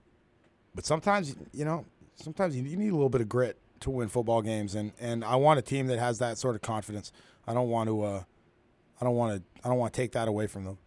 [0.75, 4.43] but sometimes you know, sometimes you, need a little bit of grit to win football
[4.43, 7.13] games, and and I want a team that has that sort of confidence.
[7.47, 8.23] I don't want to, uh,
[9.01, 10.79] I don't want to, I don't want to take that away from them.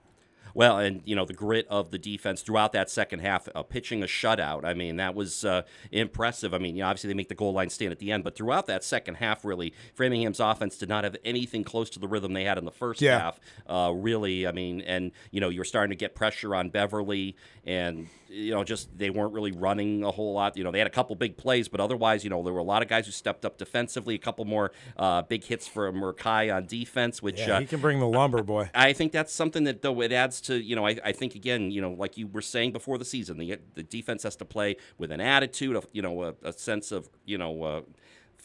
[0.56, 4.02] Well, and you know the grit of the defense throughout that second half, uh, pitching
[4.02, 4.64] a shutout.
[4.66, 6.54] I mean, that was uh, impressive.
[6.54, 8.36] I mean, you know, obviously they make the goal line stand at the end, but
[8.36, 12.34] throughout that second half, really, Framingham's offense did not have anything close to the rhythm
[12.34, 13.20] they had in the first Yeah.
[13.20, 13.40] half.
[13.68, 17.36] Uh, really, I mean, and you know, you were starting to get pressure on Beverly,
[17.66, 20.58] and you know, just they weren't really running a whole lot.
[20.58, 22.64] You know, they had a couple big plays, but otherwise, you know, there were a
[22.64, 24.16] lot of guys who stepped up defensively.
[24.16, 27.80] A couple more uh, big hits for Murkai on defense, which Yeah, uh, he can
[27.82, 28.70] bring the lumber, boy.
[28.74, 31.72] I think that's something that though it adds to you know I, I think again
[31.72, 34.78] you know like you were saying before the season the the defense has to play
[34.98, 37.82] with an attitude of you know a, a sense of you know uh,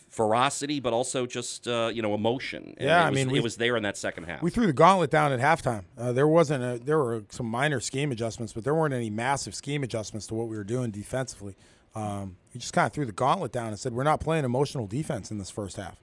[0.09, 2.75] ferocity but also just uh, you know emotion.
[2.79, 4.43] And Yeah, it I was, mean, we- it was there in that second half.
[4.43, 5.85] We threw the gauntlet down at halftime.
[5.97, 9.55] Uh, there wasn't a, there were some minor scheme adjustments, but there weren't any massive
[9.55, 11.55] scheme adjustments to what we were doing defensively.
[11.95, 14.87] Um, we just kind of threw the gauntlet down and said we're not playing emotional
[14.87, 16.01] defense in this first half.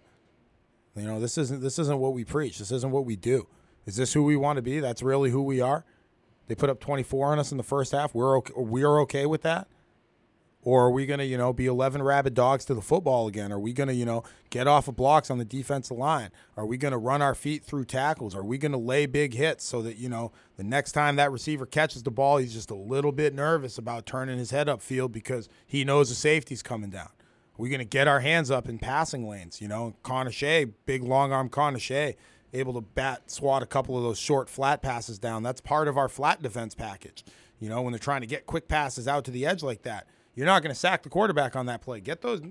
[0.96, 2.58] You know, this isn't this isn't what we preach.
[2.60, 3.48] This isn't what we do.
[3.88, 4.80] Is this who we want to be?
[4.80, 5.86] That's really who we are.
[6.48, 8.14] They put up 24 on us in the first half.
[8.14, 9.68] We're okay, we're okay with that.
[10.62, 13.54] Or are we going to, you know, be 11 rabid dogs to the football again?
[13.54, 16.30] Are we going to, you know, get off of blocks on the defensive line?
[16.58, 18.36] Are we going to run our feet through tackles?
[18.36, 21.32] Are we going to lay big hits so that, you know, the next time that
[21.32, 25.14] receiver catches the ball, he's just a little bit nervous about turning his head upfield
[25.14, 27.12] because he knows the safety's coming down?
[27.58, 29.62] Are we going to get our hands up in passing lanes?
[29.62, 32.18] You know, Connor Shea, big long arm Connor Shea,
[32.54, 35.44] able to bat swat a couple of those short flat passes down.
[35.44, 37.24] That's part of our flat defense package.
[37.60, 40.08] You know, when they're trying to get quick passes out to the edge like that,
[40.36, 42.00] you're not going to sack the quarterback on that play.
[42.00, 42.42] Get those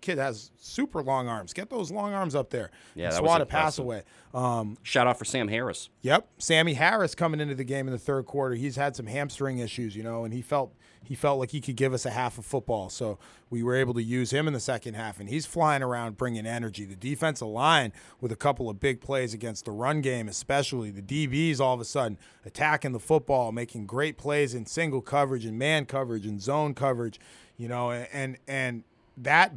[0.00, 1.52] kid has super long arms.
[1.52, 2.70] Get those long arms up there.
[2.94, 4.02] Yeah, that was swat a pass away.
[4.34, 5.88] Um, Shout out for Sam Harris.
[6.02, 8.54] Yep, Sammy Harris coming into the game in the third quarter.
[8.54, 11.76] He's had some hamstring issues, you know, and he felt he felt like he could
[11.76, 12.90] give us a half of football.
[12.90, 13.18] So
[13.48, 16.46] we were able to use him in the second half, and he's flying around bringing
[16.46, 16.84] energy.
[16.84, 21.02] The defensive line with a couple of big plays against the run game, especially the
[21.02, 25.58] DBs, all of a sudden attacking the football, making great plays in single coverage and
[25.58, 27.20] man coverage and zone coverage,
[27.56, 28.82] you know, and and
[29.16, 29.52] that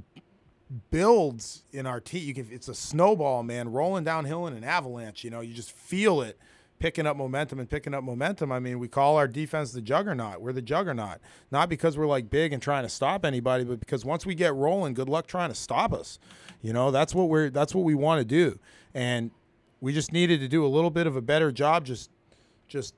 [0.92, 2.28] builds in our team.
[2.28, 5.24] You can, it's a snowball, man, rolling downhill in an avalanche.
[5.24, 6.38] You know, you just feel it
[6.80, 8.52] picking up momentum and picking up momentum.
[8.52, 10.42] I mean, we call our defense the juggernaut.
[10.42, 11.18] We're the juggernaut,
[11.52, 14.56] not because we're like big and trying to stop anybody, but because once we get
[14.56, 16.20] rolling, good luck trying to stop us.
[16.62, 18.60] You know, that's what we're that's what we want to do,
[18.94, 19.32] and
[19.82, 22.10] we just needed to do a little bit of a better job, just
[22.68, 22.96] just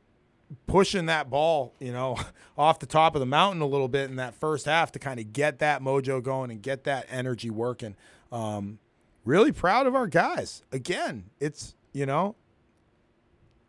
[0.68, 2.18] pushing that ball, you know,
[2.58, 5.20] off the top of the mountain a little bit in that first half to kind
[5.20, 7.96] of get that mojo going and get that energy working.
[8.32, 8.80] Um,
[9.26, 10.64] really proud of our guys.
[10.72, 12.36] Again, it's you know,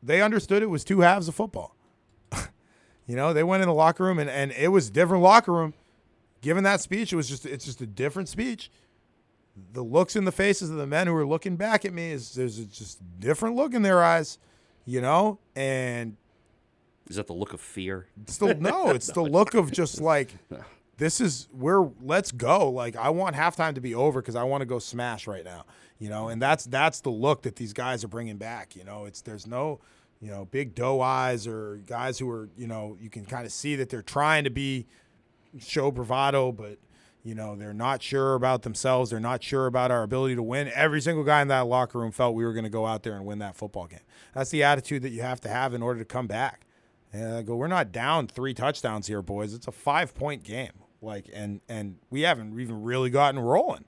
[0.03, 1.77] they understood it was two halves of football.
[3.07, 5.75] you know, they went in the locker room and, and it was different locker room.
[6.41, 8.71] Given that speech, it was just it's just a different speech.
[9.73, 12.35] The looks in the faces of the men who were looking back at me is
[12.35, 14.39] there's a just different look in their eyes,
[14.85, 16.17] you know, and
[17.09, 18.07] Is that the look of fear?
[18.23, 20.35] it's the no, it's the look of just like
[20.99, 22.71] this is we're let's go.
[22.71, 25.65] Like I want halftime to be over because I want to go smash right now.
[25.99, 28.77] You know, and that's that's the look that these guys are bringing back.
[28.77, 29.81] You know, it's there's no
[30.21, 33.53] you know big doe eyes or guys who are you know you can kind of
[33.53, 34.87] see that they're trying to be
[35.59, 36.79] show bravado, but
[37.25, 39.11] you know they're not sure about themselves.
[39.11, 40.71] They're not sure about our ability to win.
[40.75, 43.15] Every single guy in that locker room felt we were going to go out there
[43.15, 44.01] and win that football game.
[44.35, 46.67] That's the attitude that you have to have in order to come back.
[47.13, 49.53] And I go, we're not down three touchdowns here, boys.
[49.53, 50.73] It's a five point game.
[51.03, 53.85] Like, and and we haven't even really gotten rolling.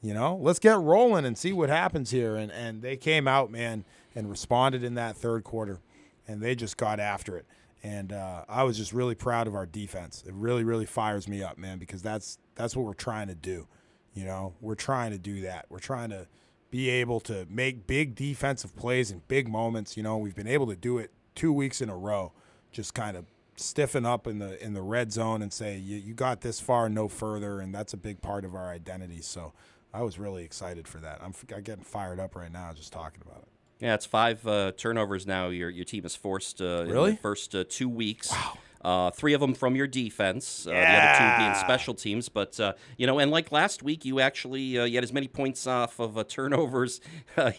[0.00, 2.36] You know, let's get rolling and see what happens here.
[2.36, 5.80] And and they came out, man, and responded in that third quarter,
[6.26, 7.46] and they just got after it.
[7.82, 10.22] And uh, I was just really proud of our defense.
[10.26, 13.66] It really, really fires me up, man, because that's that's what we're trying to do.
[14.14, 15.66] You know, we're trying to do that.
[15.68, 16.28] We're trying to
[16.70, 19.96] be able to make big defensive plays in big moments.
[19.96, 22.32] You know, we've been able to do it two weeks in a row.
[22.70, 23.26] Just kind of
[23.56, 26.88] stiffen up in the in the red zone and say you, you got this far,
[26.88, 29.20] no further, and that's a big part of our identity.
[29.20, 29.52] So
[29.92, 31.20] I was really excited for that.
[31.22, 33.48] I'm, I'm getting fired up right now just talking about it.
[33.78, 35.48] Yeah, it's five uh, turnovers now.
[35.48, 37.10] Your your team has forced uh, in Really?
[37.12, 38.30] the first uh, two weeks.
[38.30, 38.58] Wow.
[38.84, 42.28] Uh, three of them from your defense, uh, the other two being special teams.
[42.28, 45.28] But uh, you know, and like last week, you actually uh, you had as many
[45.28, 47.00] points off of uh, turnovers
[47.36, 47.52] uh,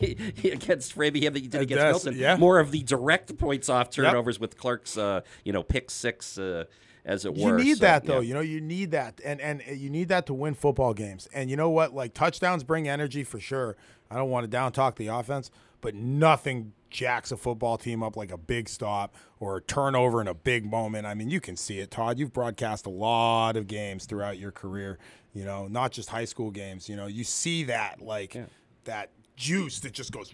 [0.43, 2.19] against Framingham that you did against that's- Milton.
[2.21, 2.35] yeah.
[2.35, 6.65] More of the direct points off turnovers with Clark's, uh, you know, pick six, uh,
[7.05, 7.57] as it You were.
[7.57, 8.15] need So, that though.
[8.19, 8.27] yeah.
[8.27, 11.27] You know, you need that, and and you need that to win football games.
[11.33, 11.93] And you know what?
[11.93, 13.75] Like touchdowns bring energy for sure.
[14.11, 15.51] I don't want to down talk the offense,
[15.81, 20.27] but nothing jacks a football team up like a big stop or a turnover in
[20.27, 21.05] a big moment.
[21.05, 22.17] I mean, you can see it, Todd.
[22.17, 24.99] You've broadcast a lot of games throughout your career.
[25.33, 26.87] You know, not just high school games.
[26.87, 28.37] You know, you see that like
[28.85, 30.31] that juice that just goes.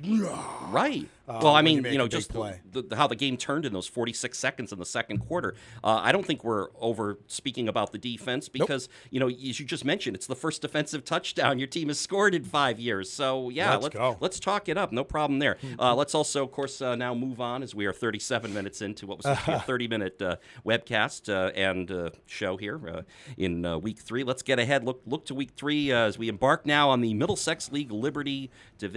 [0.70, 1.08] Right.
[1.28, 2.62] uh, well, I when you mean, you know, just the, play.
[2.72, 5.56] the, how the game turned in those 46 seconds in the second quarter.
[5.84, 9.66] Uh, I don't think we're over speaking about the defense because, you know, as you
[9.66, 13.10] just mentioned, it's the first defensive touchdown your team has scored in five years.
[13.12, 14.18] So, yeah, Let's let's, go.
[14.20, 14.92] let's talk it up.
[14.92, 15.58] No problem there.
[15.80, 19.08] Uh, let's also, of course, uh, now move on as we are 37 minutes into
[19.08, 20.36] what was to a 30 minute uh,
[20.66, 23.02] webcast uh, and uh, show here uh,
[23.38, 24.24] in uh, week three.
[24.24, 24.84] Let's get ahead.
[24.84, 28.50] Look, look to week three uh, as we embark now on the Middlesex League Liberty
[28.78, 28.89] Division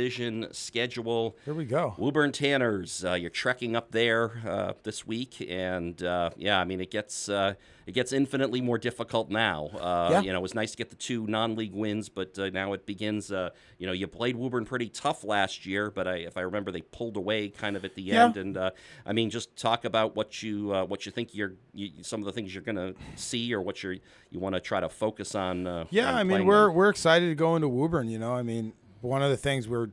[0.52, 1.36] schedule.
[1.44, 1.94] Here we go.
[1.98, 6.80] Woburn Tanners, uh, you're trekking up there uh, this week, and uh, yeah, I mean
[6.80, 7.54] it gets uh,
[7.86, 9.66] it gets infinitely more difficult now.
[9.78, 10.20] Uh, Yeah.
[10.22, 12.86] You know, it was nice to get the two non-league wins, but uh, now it
[12.86, 13.32] begins.
[13.32, 16.70] Uh, you know, you played Woburn pretty tough last year, but I, if I remember,
[16.70, 18.24] they pulled away kind of at the Yeah.
[18.26, 18.36] end.
[18.36, 18.70] And uh,
[19.04, 22.26] I mean, just talk about what you uh, what you think you're you, some of
[22.26, 23.94] the things you're going to see, or what you're
[24.30, 25.66] you want to try to focus on.
[25.66, 28.08] Uh, Yeah, on I mean we're we're excited to go into Woburn.
[28.08, 28.72] You know, I mean
[29.02, 29.88] one of the things we're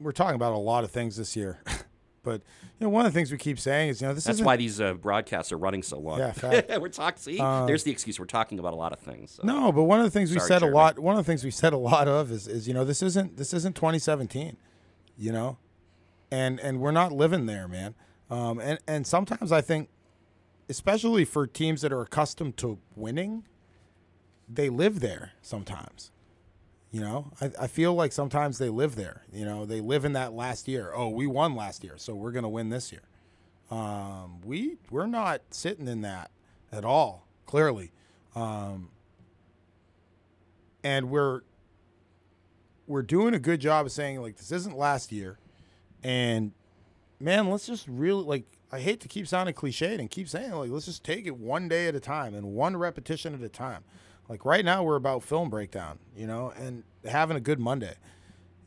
[0.00, 1.60] we're talking about a lot of things this year,
[2.22, 2.42] but
[2.78, 4.46] you know one of the things we keep saying is you know this That's isn't
[4.46, 6.18] why these uh, broadcasts are running so long.
[6.18, 7.18] Yeah, we're talking.
[7.18, 8.20] See, Uh, there's the excuse.
[8.20, 9.32] We're talking about a lot of things.
[9.32, 9.42] so.
[9.44, 10.72] no, but one of the things we said Jeremy.
[10.72, 10.98] a lot.
[10.98, 13.36] One of the things we said a lot of is is you know this isn't
[13.36, 14.56] this isn't 2017,
[15.16, 15.58] you know,
[16.30, 17.94] and and we're not living there, man.
[18.30, 19.88] Um, and and sometimes I think,
[20.68, 23.44] especially for teams that are accustomed to winning,
[24.48, 26.10] they live there sometimes.
[26.96, 29.20] You know, I, I feel like sometimes they live there.
[29.30, 30.92] You know, they live in that last year.
[30.94, 33.02] Oh, we won last year, so we're gonna win this year.
[33.70, 36.30] Um, we we're not sitting in that
[36.72, 37.26] at all.
[37.44, 37.92] Clearly,
[38.34, 38.88] um,
[40.82, 41.42] and we're
[42.86, 45.38] we're doing a good job of saying like this isn't last year,
[46.02, 46.52] and
[47.20, 48.44] man, let's just really like.
[48.72, 51.68] I hate to keep sounding cliched and keep saying like let's just take it one
[51.68, 53.84] day at a time and one repetition at a time.
[54.28, 57.94] Like right now we're about film breakdown, you know, and having a good Monday,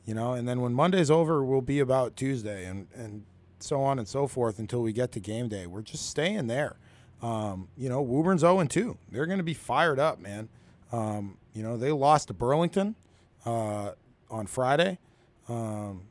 [0.05, 3.23] you know, and then when Monday's over, we'll be about Tuesday and and
[3.61, 5.67] so on and so forth until we get to game day.
[5.67, 6.77] We're just staying there.
[7.21, 8.97] Um, you know, Woburn's 0 and 2.
[9.11, 10.49] They're going to be fired up, man.
[10.91, 12.95] Um, you know, they lost to Burlington
[13.45, 13.91] uh,
[14.29, 14.99] on Friday,
[15.47, 16.03] um,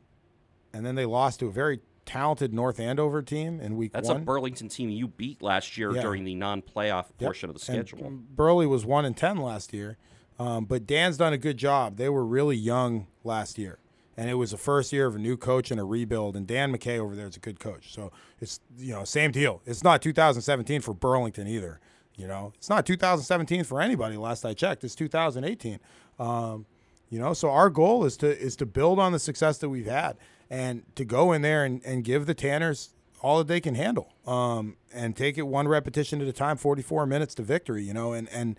[0.73, 1.79] and then they lost to a very
[2.09, 4.17] talented North Andover team in week That's one.
[4.17, 6.01] a Burlington team you beat last year Yeah.
[6.01, 7.17] during the non-playoff Yep.
[7.19, 8.11] portion of the And schedule.
[8.35, 9.97] Burley was one and ten last year,
[10.39, 11.97] um, but Dan's done a good job.
[11.97, 13.77] They were really young last year,
[14.17, 16.35] and it was the first year of a new coach and a rebuild.
[16.35, 19.61] And Dan McKay over there is a good coach, so it's you know same deal.
[19.67, 21.79] It's not 2017 for Burlington either.
[22.15, 24.17] You know, it's not 2017 for anybody.
[24.17, 25.79] Last I checked, it's 2018.
[26.17, 26.65] Um,
[27.09, 29.85] you know, so our goal is to is to build on the success that we've
[29.85, 30.17] had
[30.49, 32.89] and to go in there and, and give the Tanners
[33.21, 34.13] all that they can handle.
[34.25, 38.13] Um, and take it one repetition at a time, 44 minutes to victory, you know,
[38.13, 38.57] and, and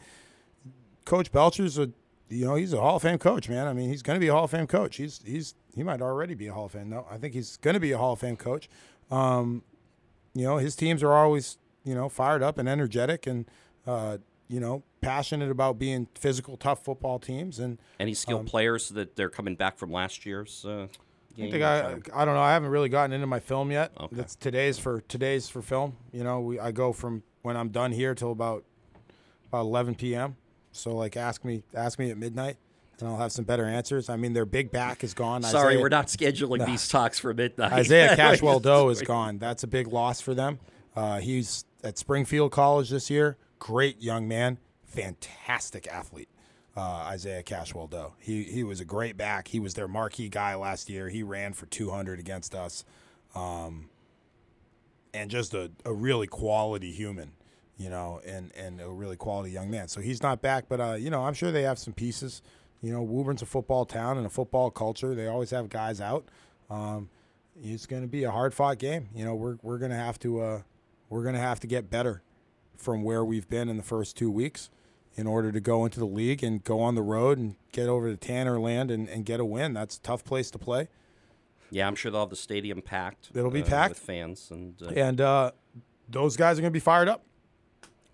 [1.05, 1.91] Coach Belcher's a
[2.31, 3.67] you know, he's a Hall of Fame coach, man.
[3.67, 4.97] I mean, he's going to be a Hall of Fame coach.
[4.97, 6.89] He's he's he might already be a Hall of Fame.
[6.89, 8.69] No, I think he's going to be a Hall of Fame coach.
[9.11, 9.63] Um,
[10.33, 13.47] you know, his teams are always you know fired up and energetic and
[13.87, 14.19] uh,
[14.49, 17.59] you know passionate about being physical, tough football teams.
[17.59, 20.87] And Any skilled players that they're coming back from last year's uh,
[21.39, 22.41] Um, I think I, I don't know.
[22.43, 23.93] I haven't really gotten into my film yet.
[23.99, 24.17] Okay.
[24.17, 25.97] That's today's for today's for film.
[26.13, 28.65] You know, we I go from when I'm done here till about
[29.49, 30.37] about 11 p.m.
[30.73, 32.57] So like, ask me ask me at midnight,
[32.99, 34.09] and I'll have some better answers.
[34.09, 35.43] I mean, their big back is gone.
[35.43, 37.73] Sorry, Isaiah- we're not scheduling these talks for midnight.
[37.73, 39.39] Isaiah Cashwell Doe is gone.
[39.39, 40.59] That's a big loss for them.
[40.95, 43.37] Uh, he's at Springfield College this year.
[43.59, 46.29] Great young man, fantastic athlete.
[46.77, 48.15] Uh, Isaiah Cashwell Doe.
[48.19, 49.49] He he was a great back.
[49.49, 51.09] He was their marquee guy last year.
[51.09, 52.85] He ran for 200 against us,
[53.35, 53.91] um,
[55.13, 57.33] and just a, a really quality human,
[57.77, 59.89] you know, and and a really quality young man.
[59.89, 62.41] So he's not back, but uh, you know, I'm sure they have some pieces.
[62.81, 65.15] You know, Woburn's a football town and a football culture.
[65.15, 66.25] They always have guys out.
[66.71, 67.11] Um,
[67.61, 69.09] it's going to be a hard fought game.
[69.13, 70.63] You know, we're we're going to have to uh,
[71.09, 72.23] we're going to have to get better
[72.77, 74.71] from where we've been in the first two weeks
[75.17, 78.15] in order to go into the league and go on the road and get over
[78.15, 79.73] to Tannerland and, and get a win.
[79.75, 80.89] That's a tough place to play.
[81.71, 83.31] Yeah, I'm sure they'll have the stadium packed.
[83.35, 83.91] It'll be uh, packed.
[83.91, 85.51] with fans, and uh, And uh,
[86.09, 87.23] those guys are going to be fired up.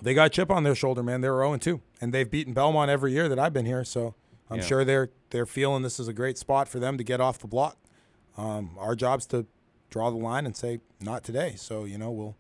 [0.03, 1.22] They got a chip on their shoulder, man.
[1.22, 3.82] They're 0 2, and they've beaten Belmont every year that I've been here.
[3.84, 4.14] So
[4.51, 4.64] I'm Yeah.
[4.64, 7.47] sure they're they're feeling this is a great spot for them to get off the
[7.47, 7.78] block.
[8.36, 9.47] Um, our job's to
[9.88, 11.55] draw the line and say not today.
[11.57, 12.36] So you know we'll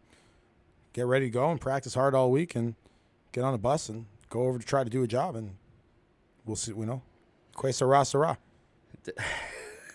[0.92, 2.74] get ready to go and practice hard all week and
[3.32, 4.04] get on a bus and
[4.36, 5.56] go over to try to do a job and
[6.44, 6.72] we'll see.
[6.72, 7.02] You know,
[7.56, 8.38] que sera sera.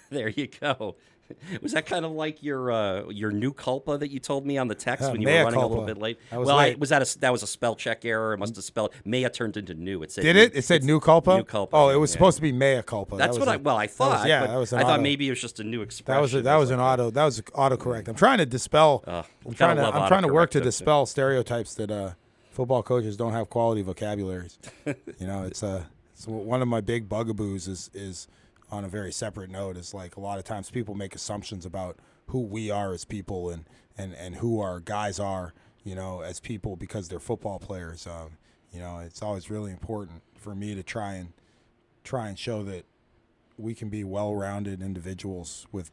[0.10, 0.96] there you go.
[1.62, 4.68] Was that kind of like your uh, your new culpa that you told me on
[4.68, 6.20] the text Uh, when you were running a little bit late?
[6.34, 8.34] Was well, I, was that a that was a spell check error?
[8.34, 10.04] It must have spelled Maya turned into new.
[10.04, 10.56] It said Did it?
[10.58, 11.38] It said new culpa.
[11.38, 11.74] New culpa.
[11.74, 12.14] Oh, it was yeah.
[12.16, 13.16] supposed to be mea culpa.
[13.16, 14.20] That's That what was I a- well I that thought.
[14.20, 16.18] was- yeah, that was I thought maybe it was just a new expression.
[16.18, 18.10] That was a, that was an auto that was autocorrect.
[18.10, 19.02] I'm trying to dispel.
[19.08, 22.12] Uh, I'm trying to I'm trying to work to dispel stereotypes that uh,
[22.62, 24.60] football coaches don't have quality vocabularies.
[24.86, 28.28] you know, it's a it's one of my big bugaboos is is
[28.70, 29.78] on a very separate note.
[29.78, 31.98] Is like a lot of times people make assumptions about
[32.28, 33.66] who we are as people and
[33.98, 35.56] and and who our guys are.
[35.84, 38.06] You know, as people because they're football players.
[38.06, 38.38] Um,
[38.72, 41.34] you know, it's always really important for me to try and
[42.04, 42.86] try and show that
[43.58, 45.90] we can be well-rounded individuals with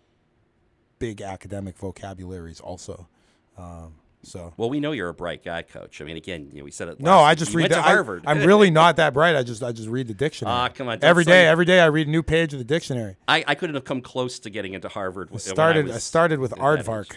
[0.99, 3.09] big academic vocabularies also.
[3.57, 6.01] Um, so Well, we know you're a bright guy, coach.
[6.01, 7.01] I mean, again, you know, we said it.
[7.01, 8.25] no, I just read the, Harvard.
[8.27, 9.37] I'm really not that bright.
[9.37, 10.55] I just I just read the dictionary.
[10.55, 13.17] Ah, come on, Every day, every day I read a new page of the dictionary.
[13.27, 15.31] I, I couldn't have come close to getting into Harvard.
[15.31, 17.15] when Started I, I, was started with that aardvark.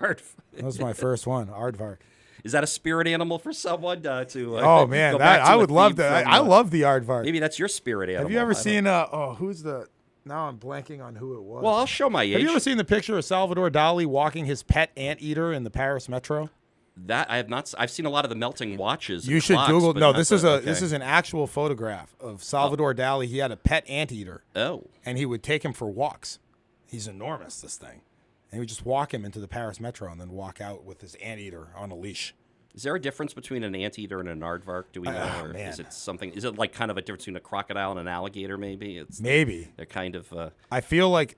[0.00, 1.98] That was my first one, aardvark.
[2.44, 4.58] Is that a spirit animal for someone uh, to?
[4.58, 6.26] Uh, Oh man, that I would love that.
[6.26, 7.24] I, I uh, love the aardvark.
[7.24, 8.24] Maybe that's your spirit animal.
[8.24, 9.86] Have you ever I seen uh oh who's the
[10.24, 11.62] now I'm blanking on who it was.
[11.62, 12.32] Well, I'll show my age.
[12.32, 15.70] Have you ever seen the picture of Salvador Dali walking his pet anteater in the
[15.70, 16.50] Paris metro?
[16.96, 17.72] that I have not.
[17.78, 19.26] I've seen a lot of the melting watches.
[19.26, 19.94] You should clocks, Google.
[19.94, 20.64] No, this the- is a okay.
[20.64, 22.94] this is an actual photograph of Salvador oh.
[22.94, 23.26] Dali.
[23.26, 26.38] He had a pet anteater, Oh, and he would take him for walks.
[26.86, 28.02] He's enormous, this thing,
[28.50, 31.00] and he would just walk him into the Paris metro and then walk out with
[31.00, 32.34] his anteater on a leash.
[32.74, 34.84] Is there a difference between an anteater and an aardvark?
[34.92, 35.68] Do we know, Ah, or man.
[35.68, 36.30] is it something?
[36.32, 38.56] Is it like kind of a difference between a crocodile and an alligator?
[38.56, 40.32] Maybe it's Maybe they're kind of.
[40.32, 41.36] Uh, I feel like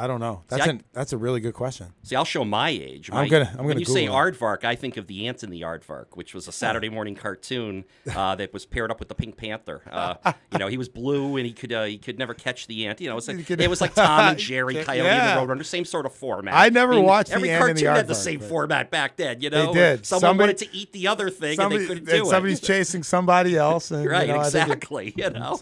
[0.00, 0.42] I don't know.
[0.48, 1.88] That's I- an that's a really good question.
[2.02, 3.10] See, I'll show my age.
[3.12, 4.34] I'm gonna- I'm when gonna you say Google it.
[4.38, 7.84] Aardvark, I think of the Ant and the Aardvark, which was a Saturday morning cartoon
[8.14, 9.82] uh, that was paired up with the Pink Panther.
[9.90, 12.86] Uh, you know, he was blue and he could uh, he could never catch the
[12.86, 13.00] ant.
[13.00, 15.38] You know, it was like, it was like Tom and Jerry, Coyote Yeah.
[15.38, 16.54] and the Roadrunner, same sort of format.
[16.54, 19.40] I never watched the every Ant and the cartoon had the same format back then.
[19.42, 20.06] You know, they did.
[20.06, 22.30] Someone Somebody- wanted to eat the other thing Somebody, and they couldn't do somebody's it.
[22.30, 25.14] Somebody's chasing somebody else, and Right, you know, I it- exactly.
[25.20, 25.56] You know,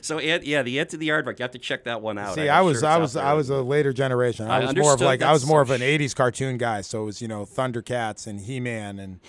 [0.00, 1.38] so Ant, yeah, the Ant and the Aardvark.
[1.38, 2.34] You have to check that one out.
[2.34, 4.48] See, I'm was I was I was a later generation.
[4.48, 6.80] I, I was more of like I was more of an '80s cartoon guy.
[6.82, 9.20] So it was you know Thundercats and He-Man and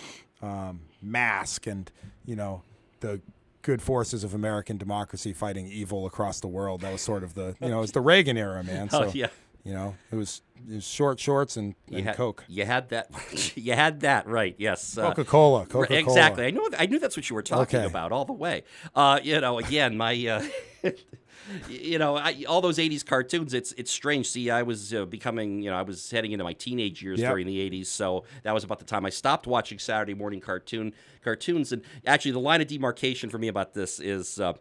[0.41, 1.91] um, Mask and
[2.25, 2.61] you know
[2.99, 3.19] the
[3.63, 6.81] good forces of American democracy fighting evil across the world.
[6.81, 8.89] That was sort of the you know it was the Reagan era, man.
[8.89, 9.27] So Oh, yeah.
[9.63, 13.09] you know it was, it was short shorts and, You had, Coke, You had that.
[13.55, 14.55] you had that right.
[14.59, 14.97] Yes.
[14.97, 15.97] Uh, Coca Cola, Coca.
[15.97, 16.45] Exactly.
[16.45, 16.69] I know.
[16.77, 17.87] I knew that's what you were talking Okay.
[17.87, 18.63] about all the way.
[18.95, 20.13] Uh, you know, again, my.
[20.27, 20.43] Uh,
[21.69, 23.53] You know, I, all those '80s cartoons.
[23.53, 24.29] It's it's strange.
[24.29, 27.29] See, I was uh, becoming, you know, I was heading into my teenage years Yep.
[27.31, 30.93] during the '80s, so that was about the time I stopped watching Saturday morning cartoon
[31.23, 31.71] cartoons.
[31.71, 34.53] And actually, the line of demarcation for me about this is uh,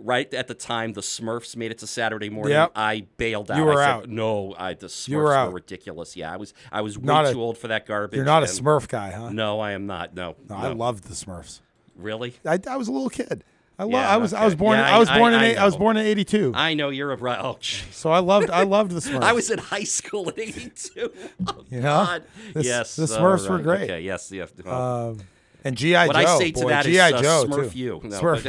[0.00, 2.52] right at the time the Smurfs made it to Saturday morning.
[2.52, 2.72] Yep.
[2.76, 3.56] I bailed out.
[3.58, 4.08] You were I said, out.
[4.08, 6.16] No, I, the Smurfs were were, ridiculous.
[6.16, 8.16] Yeah, I was I was way Not a- too old for that garbage.
[8.16, 9.30] You're not a Smurf guy, huh?
[9.30, 10.14] No, I am not.
[10.14, 10.62] No, No, no.
[10.62, 11.60] I loved the Smurfs.
[11.96, 12.34] really.
[12.44, 13.44] I, I was a little kid.
[13.80, 15.54] I, lo- Yeah, I was I was born Yeah, I was I- born in I
[15.54, 16.52] I was born in '82.
[16.54, 17.38] I know you're a right.
[17.40, 17.92] Oh, jeez.
[17.92, 19.22] So I loved I loved the Smurfs.
[19.30, 21.12] I was in high school in '82.
[21.46, 21.82] Oh, You know?
[21.82, 22.24] God.
[22.54, 23.82] The s- yes, the all Smurfs were great.
[23.90, 24.46] Okay, yes, yeah.
[24.64, 25.20] well, Um,
[25.64, 26.06] and GI Joe.
[26.06, 27.78] what I say to boy, that is GI uh, Joe Smurf too.
[27.78, 28.00] you.
[28.04, 28.42] No, Smurf.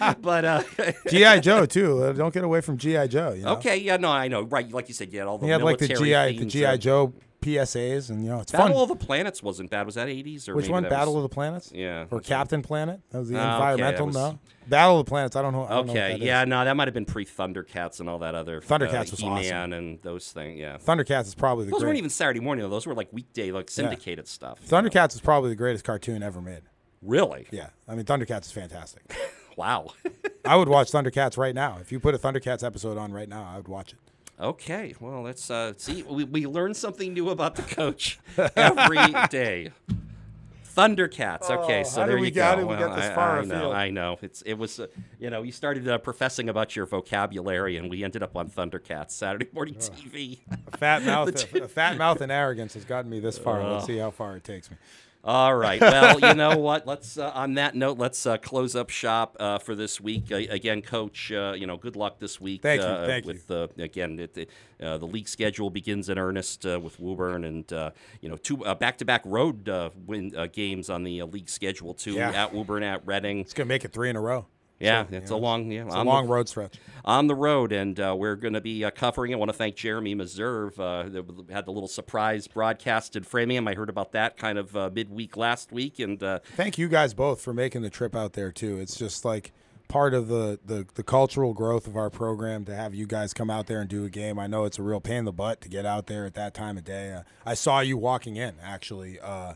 [0.00, 0.62] But, but, uh,
[1.10, 2.02] GI Joe too.
[2.04, 3.32] Uh, don't get away from GI Joe.
[3.32, 3.52] You know?
[3.56, 4.42] okay, yeah, no, I know.
[4.42, 6.64] Right, like you said, you had all the He had like the GI the GI
[6.66, 8.82] uh, Joe PSAs, and you know it's Battle fun.
[8.82, 9.86] of the Planets wasn't bad.
[9.86, 10.82] Was that '80s or Which one?
[10.84, 11.72] Battle was, of the Planets?
[11.74, 12.06] Yeah.
[12.10, 13.00] Or Captain Planet?
[13.10, 14.06] That was the okay, environmental.
[14.06, 14.38] that was- No.
[14.68, 15.34] Battle of the Planets.
[15.34, 15.64] I don't know.
[15.64, 16.20] I don't know Okay, is.
[16.20, 19.18] yeah, no, that might have been pre Thundercats and all that other Thundercats uh, was
[19.20, 20.60] He-Man and those things.
[20.60, 22.62] Yeah, Thundercats is probably the those weren't even Saturday morning.
[22.62, 22.70] though.
[22.70, 24.60] Those were like weekday, like syndicated stuff.
[24.68, 26.62] Thundercats is probably the greatest cartoon ever made.
[27.02, 27.46] Really?
[27.50, 29.02] Yeah, I mean Thundercats is fantastic.
[29.56, 29.88] Wow.
[30.44, 31.78] I would watch Thundercats right now.
[31.82, 33.98] If you put a Thundercats episode on right now, I would watch it.
[34.40, 36.02] Okay, well, let's uh, see.
[36.02, 38.18] We, we learn something new about the coach
[38.56, 39.70] every day.
[40.76, 41.50] Thundercats.
[41.50, 42.56] Okay, Oh, so there we you go.
[42.56, 43.72] we Well, get this I, far I know.
[43.72, 44.18] I know.
[44.22, 44.86] It's it was, uh,
[45.18, 49.10] you know, you started uh, professing about your vocabulary, and we ended up on Thundercats
[49.10, 50.38] Saturday morning TV.
[50.72, 53.62] A fat mouth, a, a fat mouth and arrogance has gotten me this far.
[53.68, 54.76] Let's see how far it takes me.
[55.22, 55.80] All right.
[55.80, 56.86] Well, you know what?
[56.86, 60.32] Let's uh, on that note, let's uh, close up shop uh, for this week.
[60.32, 62.62] Uh, again, Coach, uh, you know, good luck this week.
[62.62, 64.50] Thank you, uh, thank with the again, it, it,
[64.82, 67.90] uh, the league schedule begins in earnest uh, with Woburn, and uh,
[68.22, 71.92] you know, two uh, back-to-back road uh, win uh, games on the uh, league schedule
[71.92, 72.14] too.
[72.14, 72.30] Yeah.
[72.30, 73.40] At Woburn, at Reading.
[73.40, 74.46] It's gonna make it three in a row.
[74.80, 76.78] Yeah, So, you it's know, a long, yeah, It's a on the- long road stretch.
[77.04, 79.34] on the road, and uh, we're going to be uh, covering it.
[79.34, 80.78] I want to thank Jeremy Meserve.
[80.78, 83.68] Uh, had the little surprise broadcast in Framingham.
[83.68, 87.12] I heard about that kind of uh, midweek last week, and uh, Thank you guys
[87.14, 88.78] both for making the trip out there too.
[88.78, 89.52] It's just like
[89.88, 93.50] part of the, the the cultural growth of our program to have you guys come
[93.50, 94.38] out there and do a game.
[94.38, 96.54] I know it's a real pain in the butt to get out there at that
[96.54, 97.12] time of day.
[97.12, 99.54] Uh, I saw you walking in actually uh,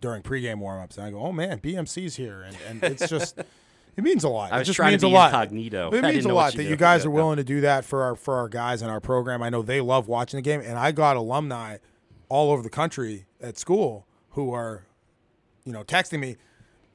[0.00, 3.42] during pregame warmups, and I go, "Oh man, BMC's here," and, and it's just.
[3.96, 4.52] It means a lot.
[4.52, 5.32] I it was just trying to means be a lot.
[5.32, 5.90] incognito.
[5.92, 7.44] It I means didn't a know what lot that you guys Yeah, are willing to
[7.44, 9.42] do that for our for our guys in our program.
[9.42, 11.78] I know they love watching the game, and I got alumni
[12.28, 14.84] all over the country at school who are,
[15.64, 16.36] you know, texting me,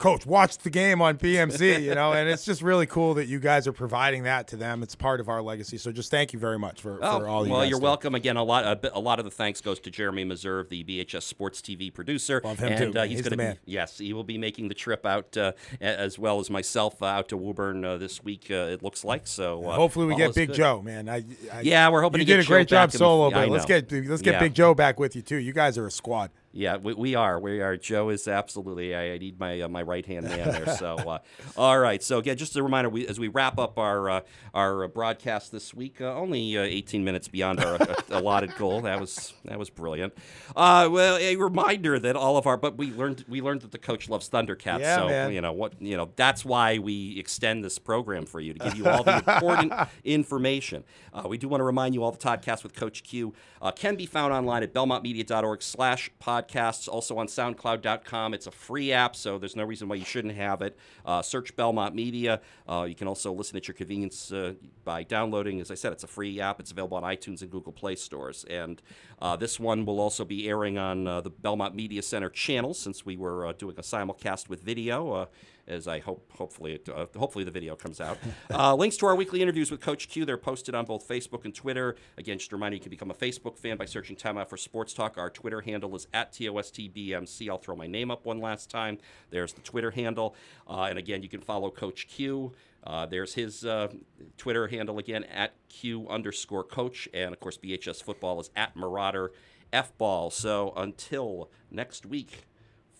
[0.00, 3.38] "Coach, watch the game on BMC," you know, and it's just really cool that you
[3.38, 4.82] guys are providing that to them.
[4.82, 5.76] It's part of our legacy.
[5.78, 7.84] So just thank you very much for, Oh, for all you well, you're do.
[7.84, 8.14] welcome.
[8.16, 10.82] Again, a lot, a, bit- a lot of the thanks goes to Jeremy Meserve, the
[10.82, 12.98] BHS Sports TV producer, Love him and too.
[12.98, 13.58] Uh, He's he's going to man.
[13.64, 17.06] be, yes, he will be making the trip out uh, as well as myself uh,
[17.06, 18.46] out to Woburn uh, this week.
[18.50, 19.62] Uh, it looks like so.
[19.68, 20.56] Uh, Hopefully, we get Big good.
[20.56, 21.08] Joe, man.
[21.08, 23.48] I, I, Yeah, we're hoping you to get did a great back job solo, but
[23.50, 24.40] let's get let's get Yeah.
[24.40, 25.36] Big Joe back with you too.
[25.36, 26.30] You guys are a squad.
[26.52, 27.38] Yeah, we, we are.
[27.38, 27.76] We are.
[27.76, 28.92] Joe is absolutely.
[28.92, 30.74] I, I need my uh, my right hand man there.
[30.76, 31.18] So, uh,
[31.56, 32.02] all right.
[32.02, 34.20] So again, just a reminder: we, as we wrap up our uh,
[34.52, 38.80] our uh, broadcast this week, uh, only uh, 18 minutes beyond our uh, allotted goal.
[38.80, 40.12] That was that was brilliant.
[40.56, 43.78] Uh, well, a reminder that all of our but we learned we learned that the
[43.78, 44.80] coach loves Thundercats.
[44.80, 45.32] Yeah, so man.
[45.32, 48.74] you know what you know that's why we extend this program for you to give
[48.74, 49.72] you all the important
[50.04, 50.82] information.
[51.12, 53.94] Uh, we do want to remind you all the Toddcast with Coach Q uh, can
[53.94, 58.34] be found online at belmontmedia.org slash podcasts, also on soundcloud.com.
[58.34, 60.76] It's a free app, so there's no reason why you shouldn't have it.
[61.04, 62.40] Uh, search Belmont Media.
[62.68, 65.60] Uh, you can also listen at your convenience uh, by downloading.
[65.60, 66.60] As I said, it's a free app.
[66.60, 68.44] It's available on iTunes and Google Play stores.
[68.48, 68.80] And
[69.20, 73.04] uh, this one will also be airing on uh, the Belmont Media Center channel since
[73.04, 75.28] we were doing a simulcast with video.
[75.70, 78.18] As I hope hopefully it, uh, hopefully the video comes out.
[78.52, 81.54] Uh, links to our weekly interviews with Coach Q they're posted on both Facebook and
[81.54, 81.94] Twitter.
[82.18, 84.56] Again, just a reminder you can become a Facebook fan by searching Time Out for
[84.56, 85.16] Sports Talk.
[85.16, 87.48] Our Twitter handle is at TOSTBMC.
[87.48, 88.98] I'll throw my name up one last time.
[89.30, 90.34] There's the Twitter handle,
[90.68, 92.52] uh, and again you can follow Coach Q.
[92.84, 93.88] Uh, there's his uh,
[94.36, 97.08] Twitter handle again at Q underscore coach.
[97.12, 99.32] And of course, BHS football is at Marauder
[99.72, 100.30] F ball.
[100.30, 102.46] So until next week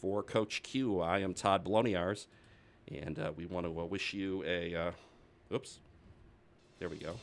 [0.00, 2.26] for Coach Q, I am Todd Boloniars.
[2.90, 4.74] And uh, we want to uh, wish you a.
[4.74, 5.78] Uh, oops.
[6.78, 7.14] There we go.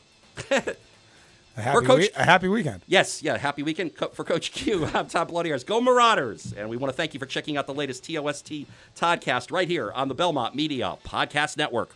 [1.56, 2.82] A happy, Coach- wee- a happy weekend.
[2.86, 4.84] Yes, yeah, happy weekend co- for Coach Q.
[4.94, 5.66] I'm Todd Boloniars.
[5.66, 6.54] Go Marauders!
[6.56, 8.52] And we want to thank you for checking out the latest TOST
[8.96, 11.90] podcast right here on the Belmont Media Podcast Network.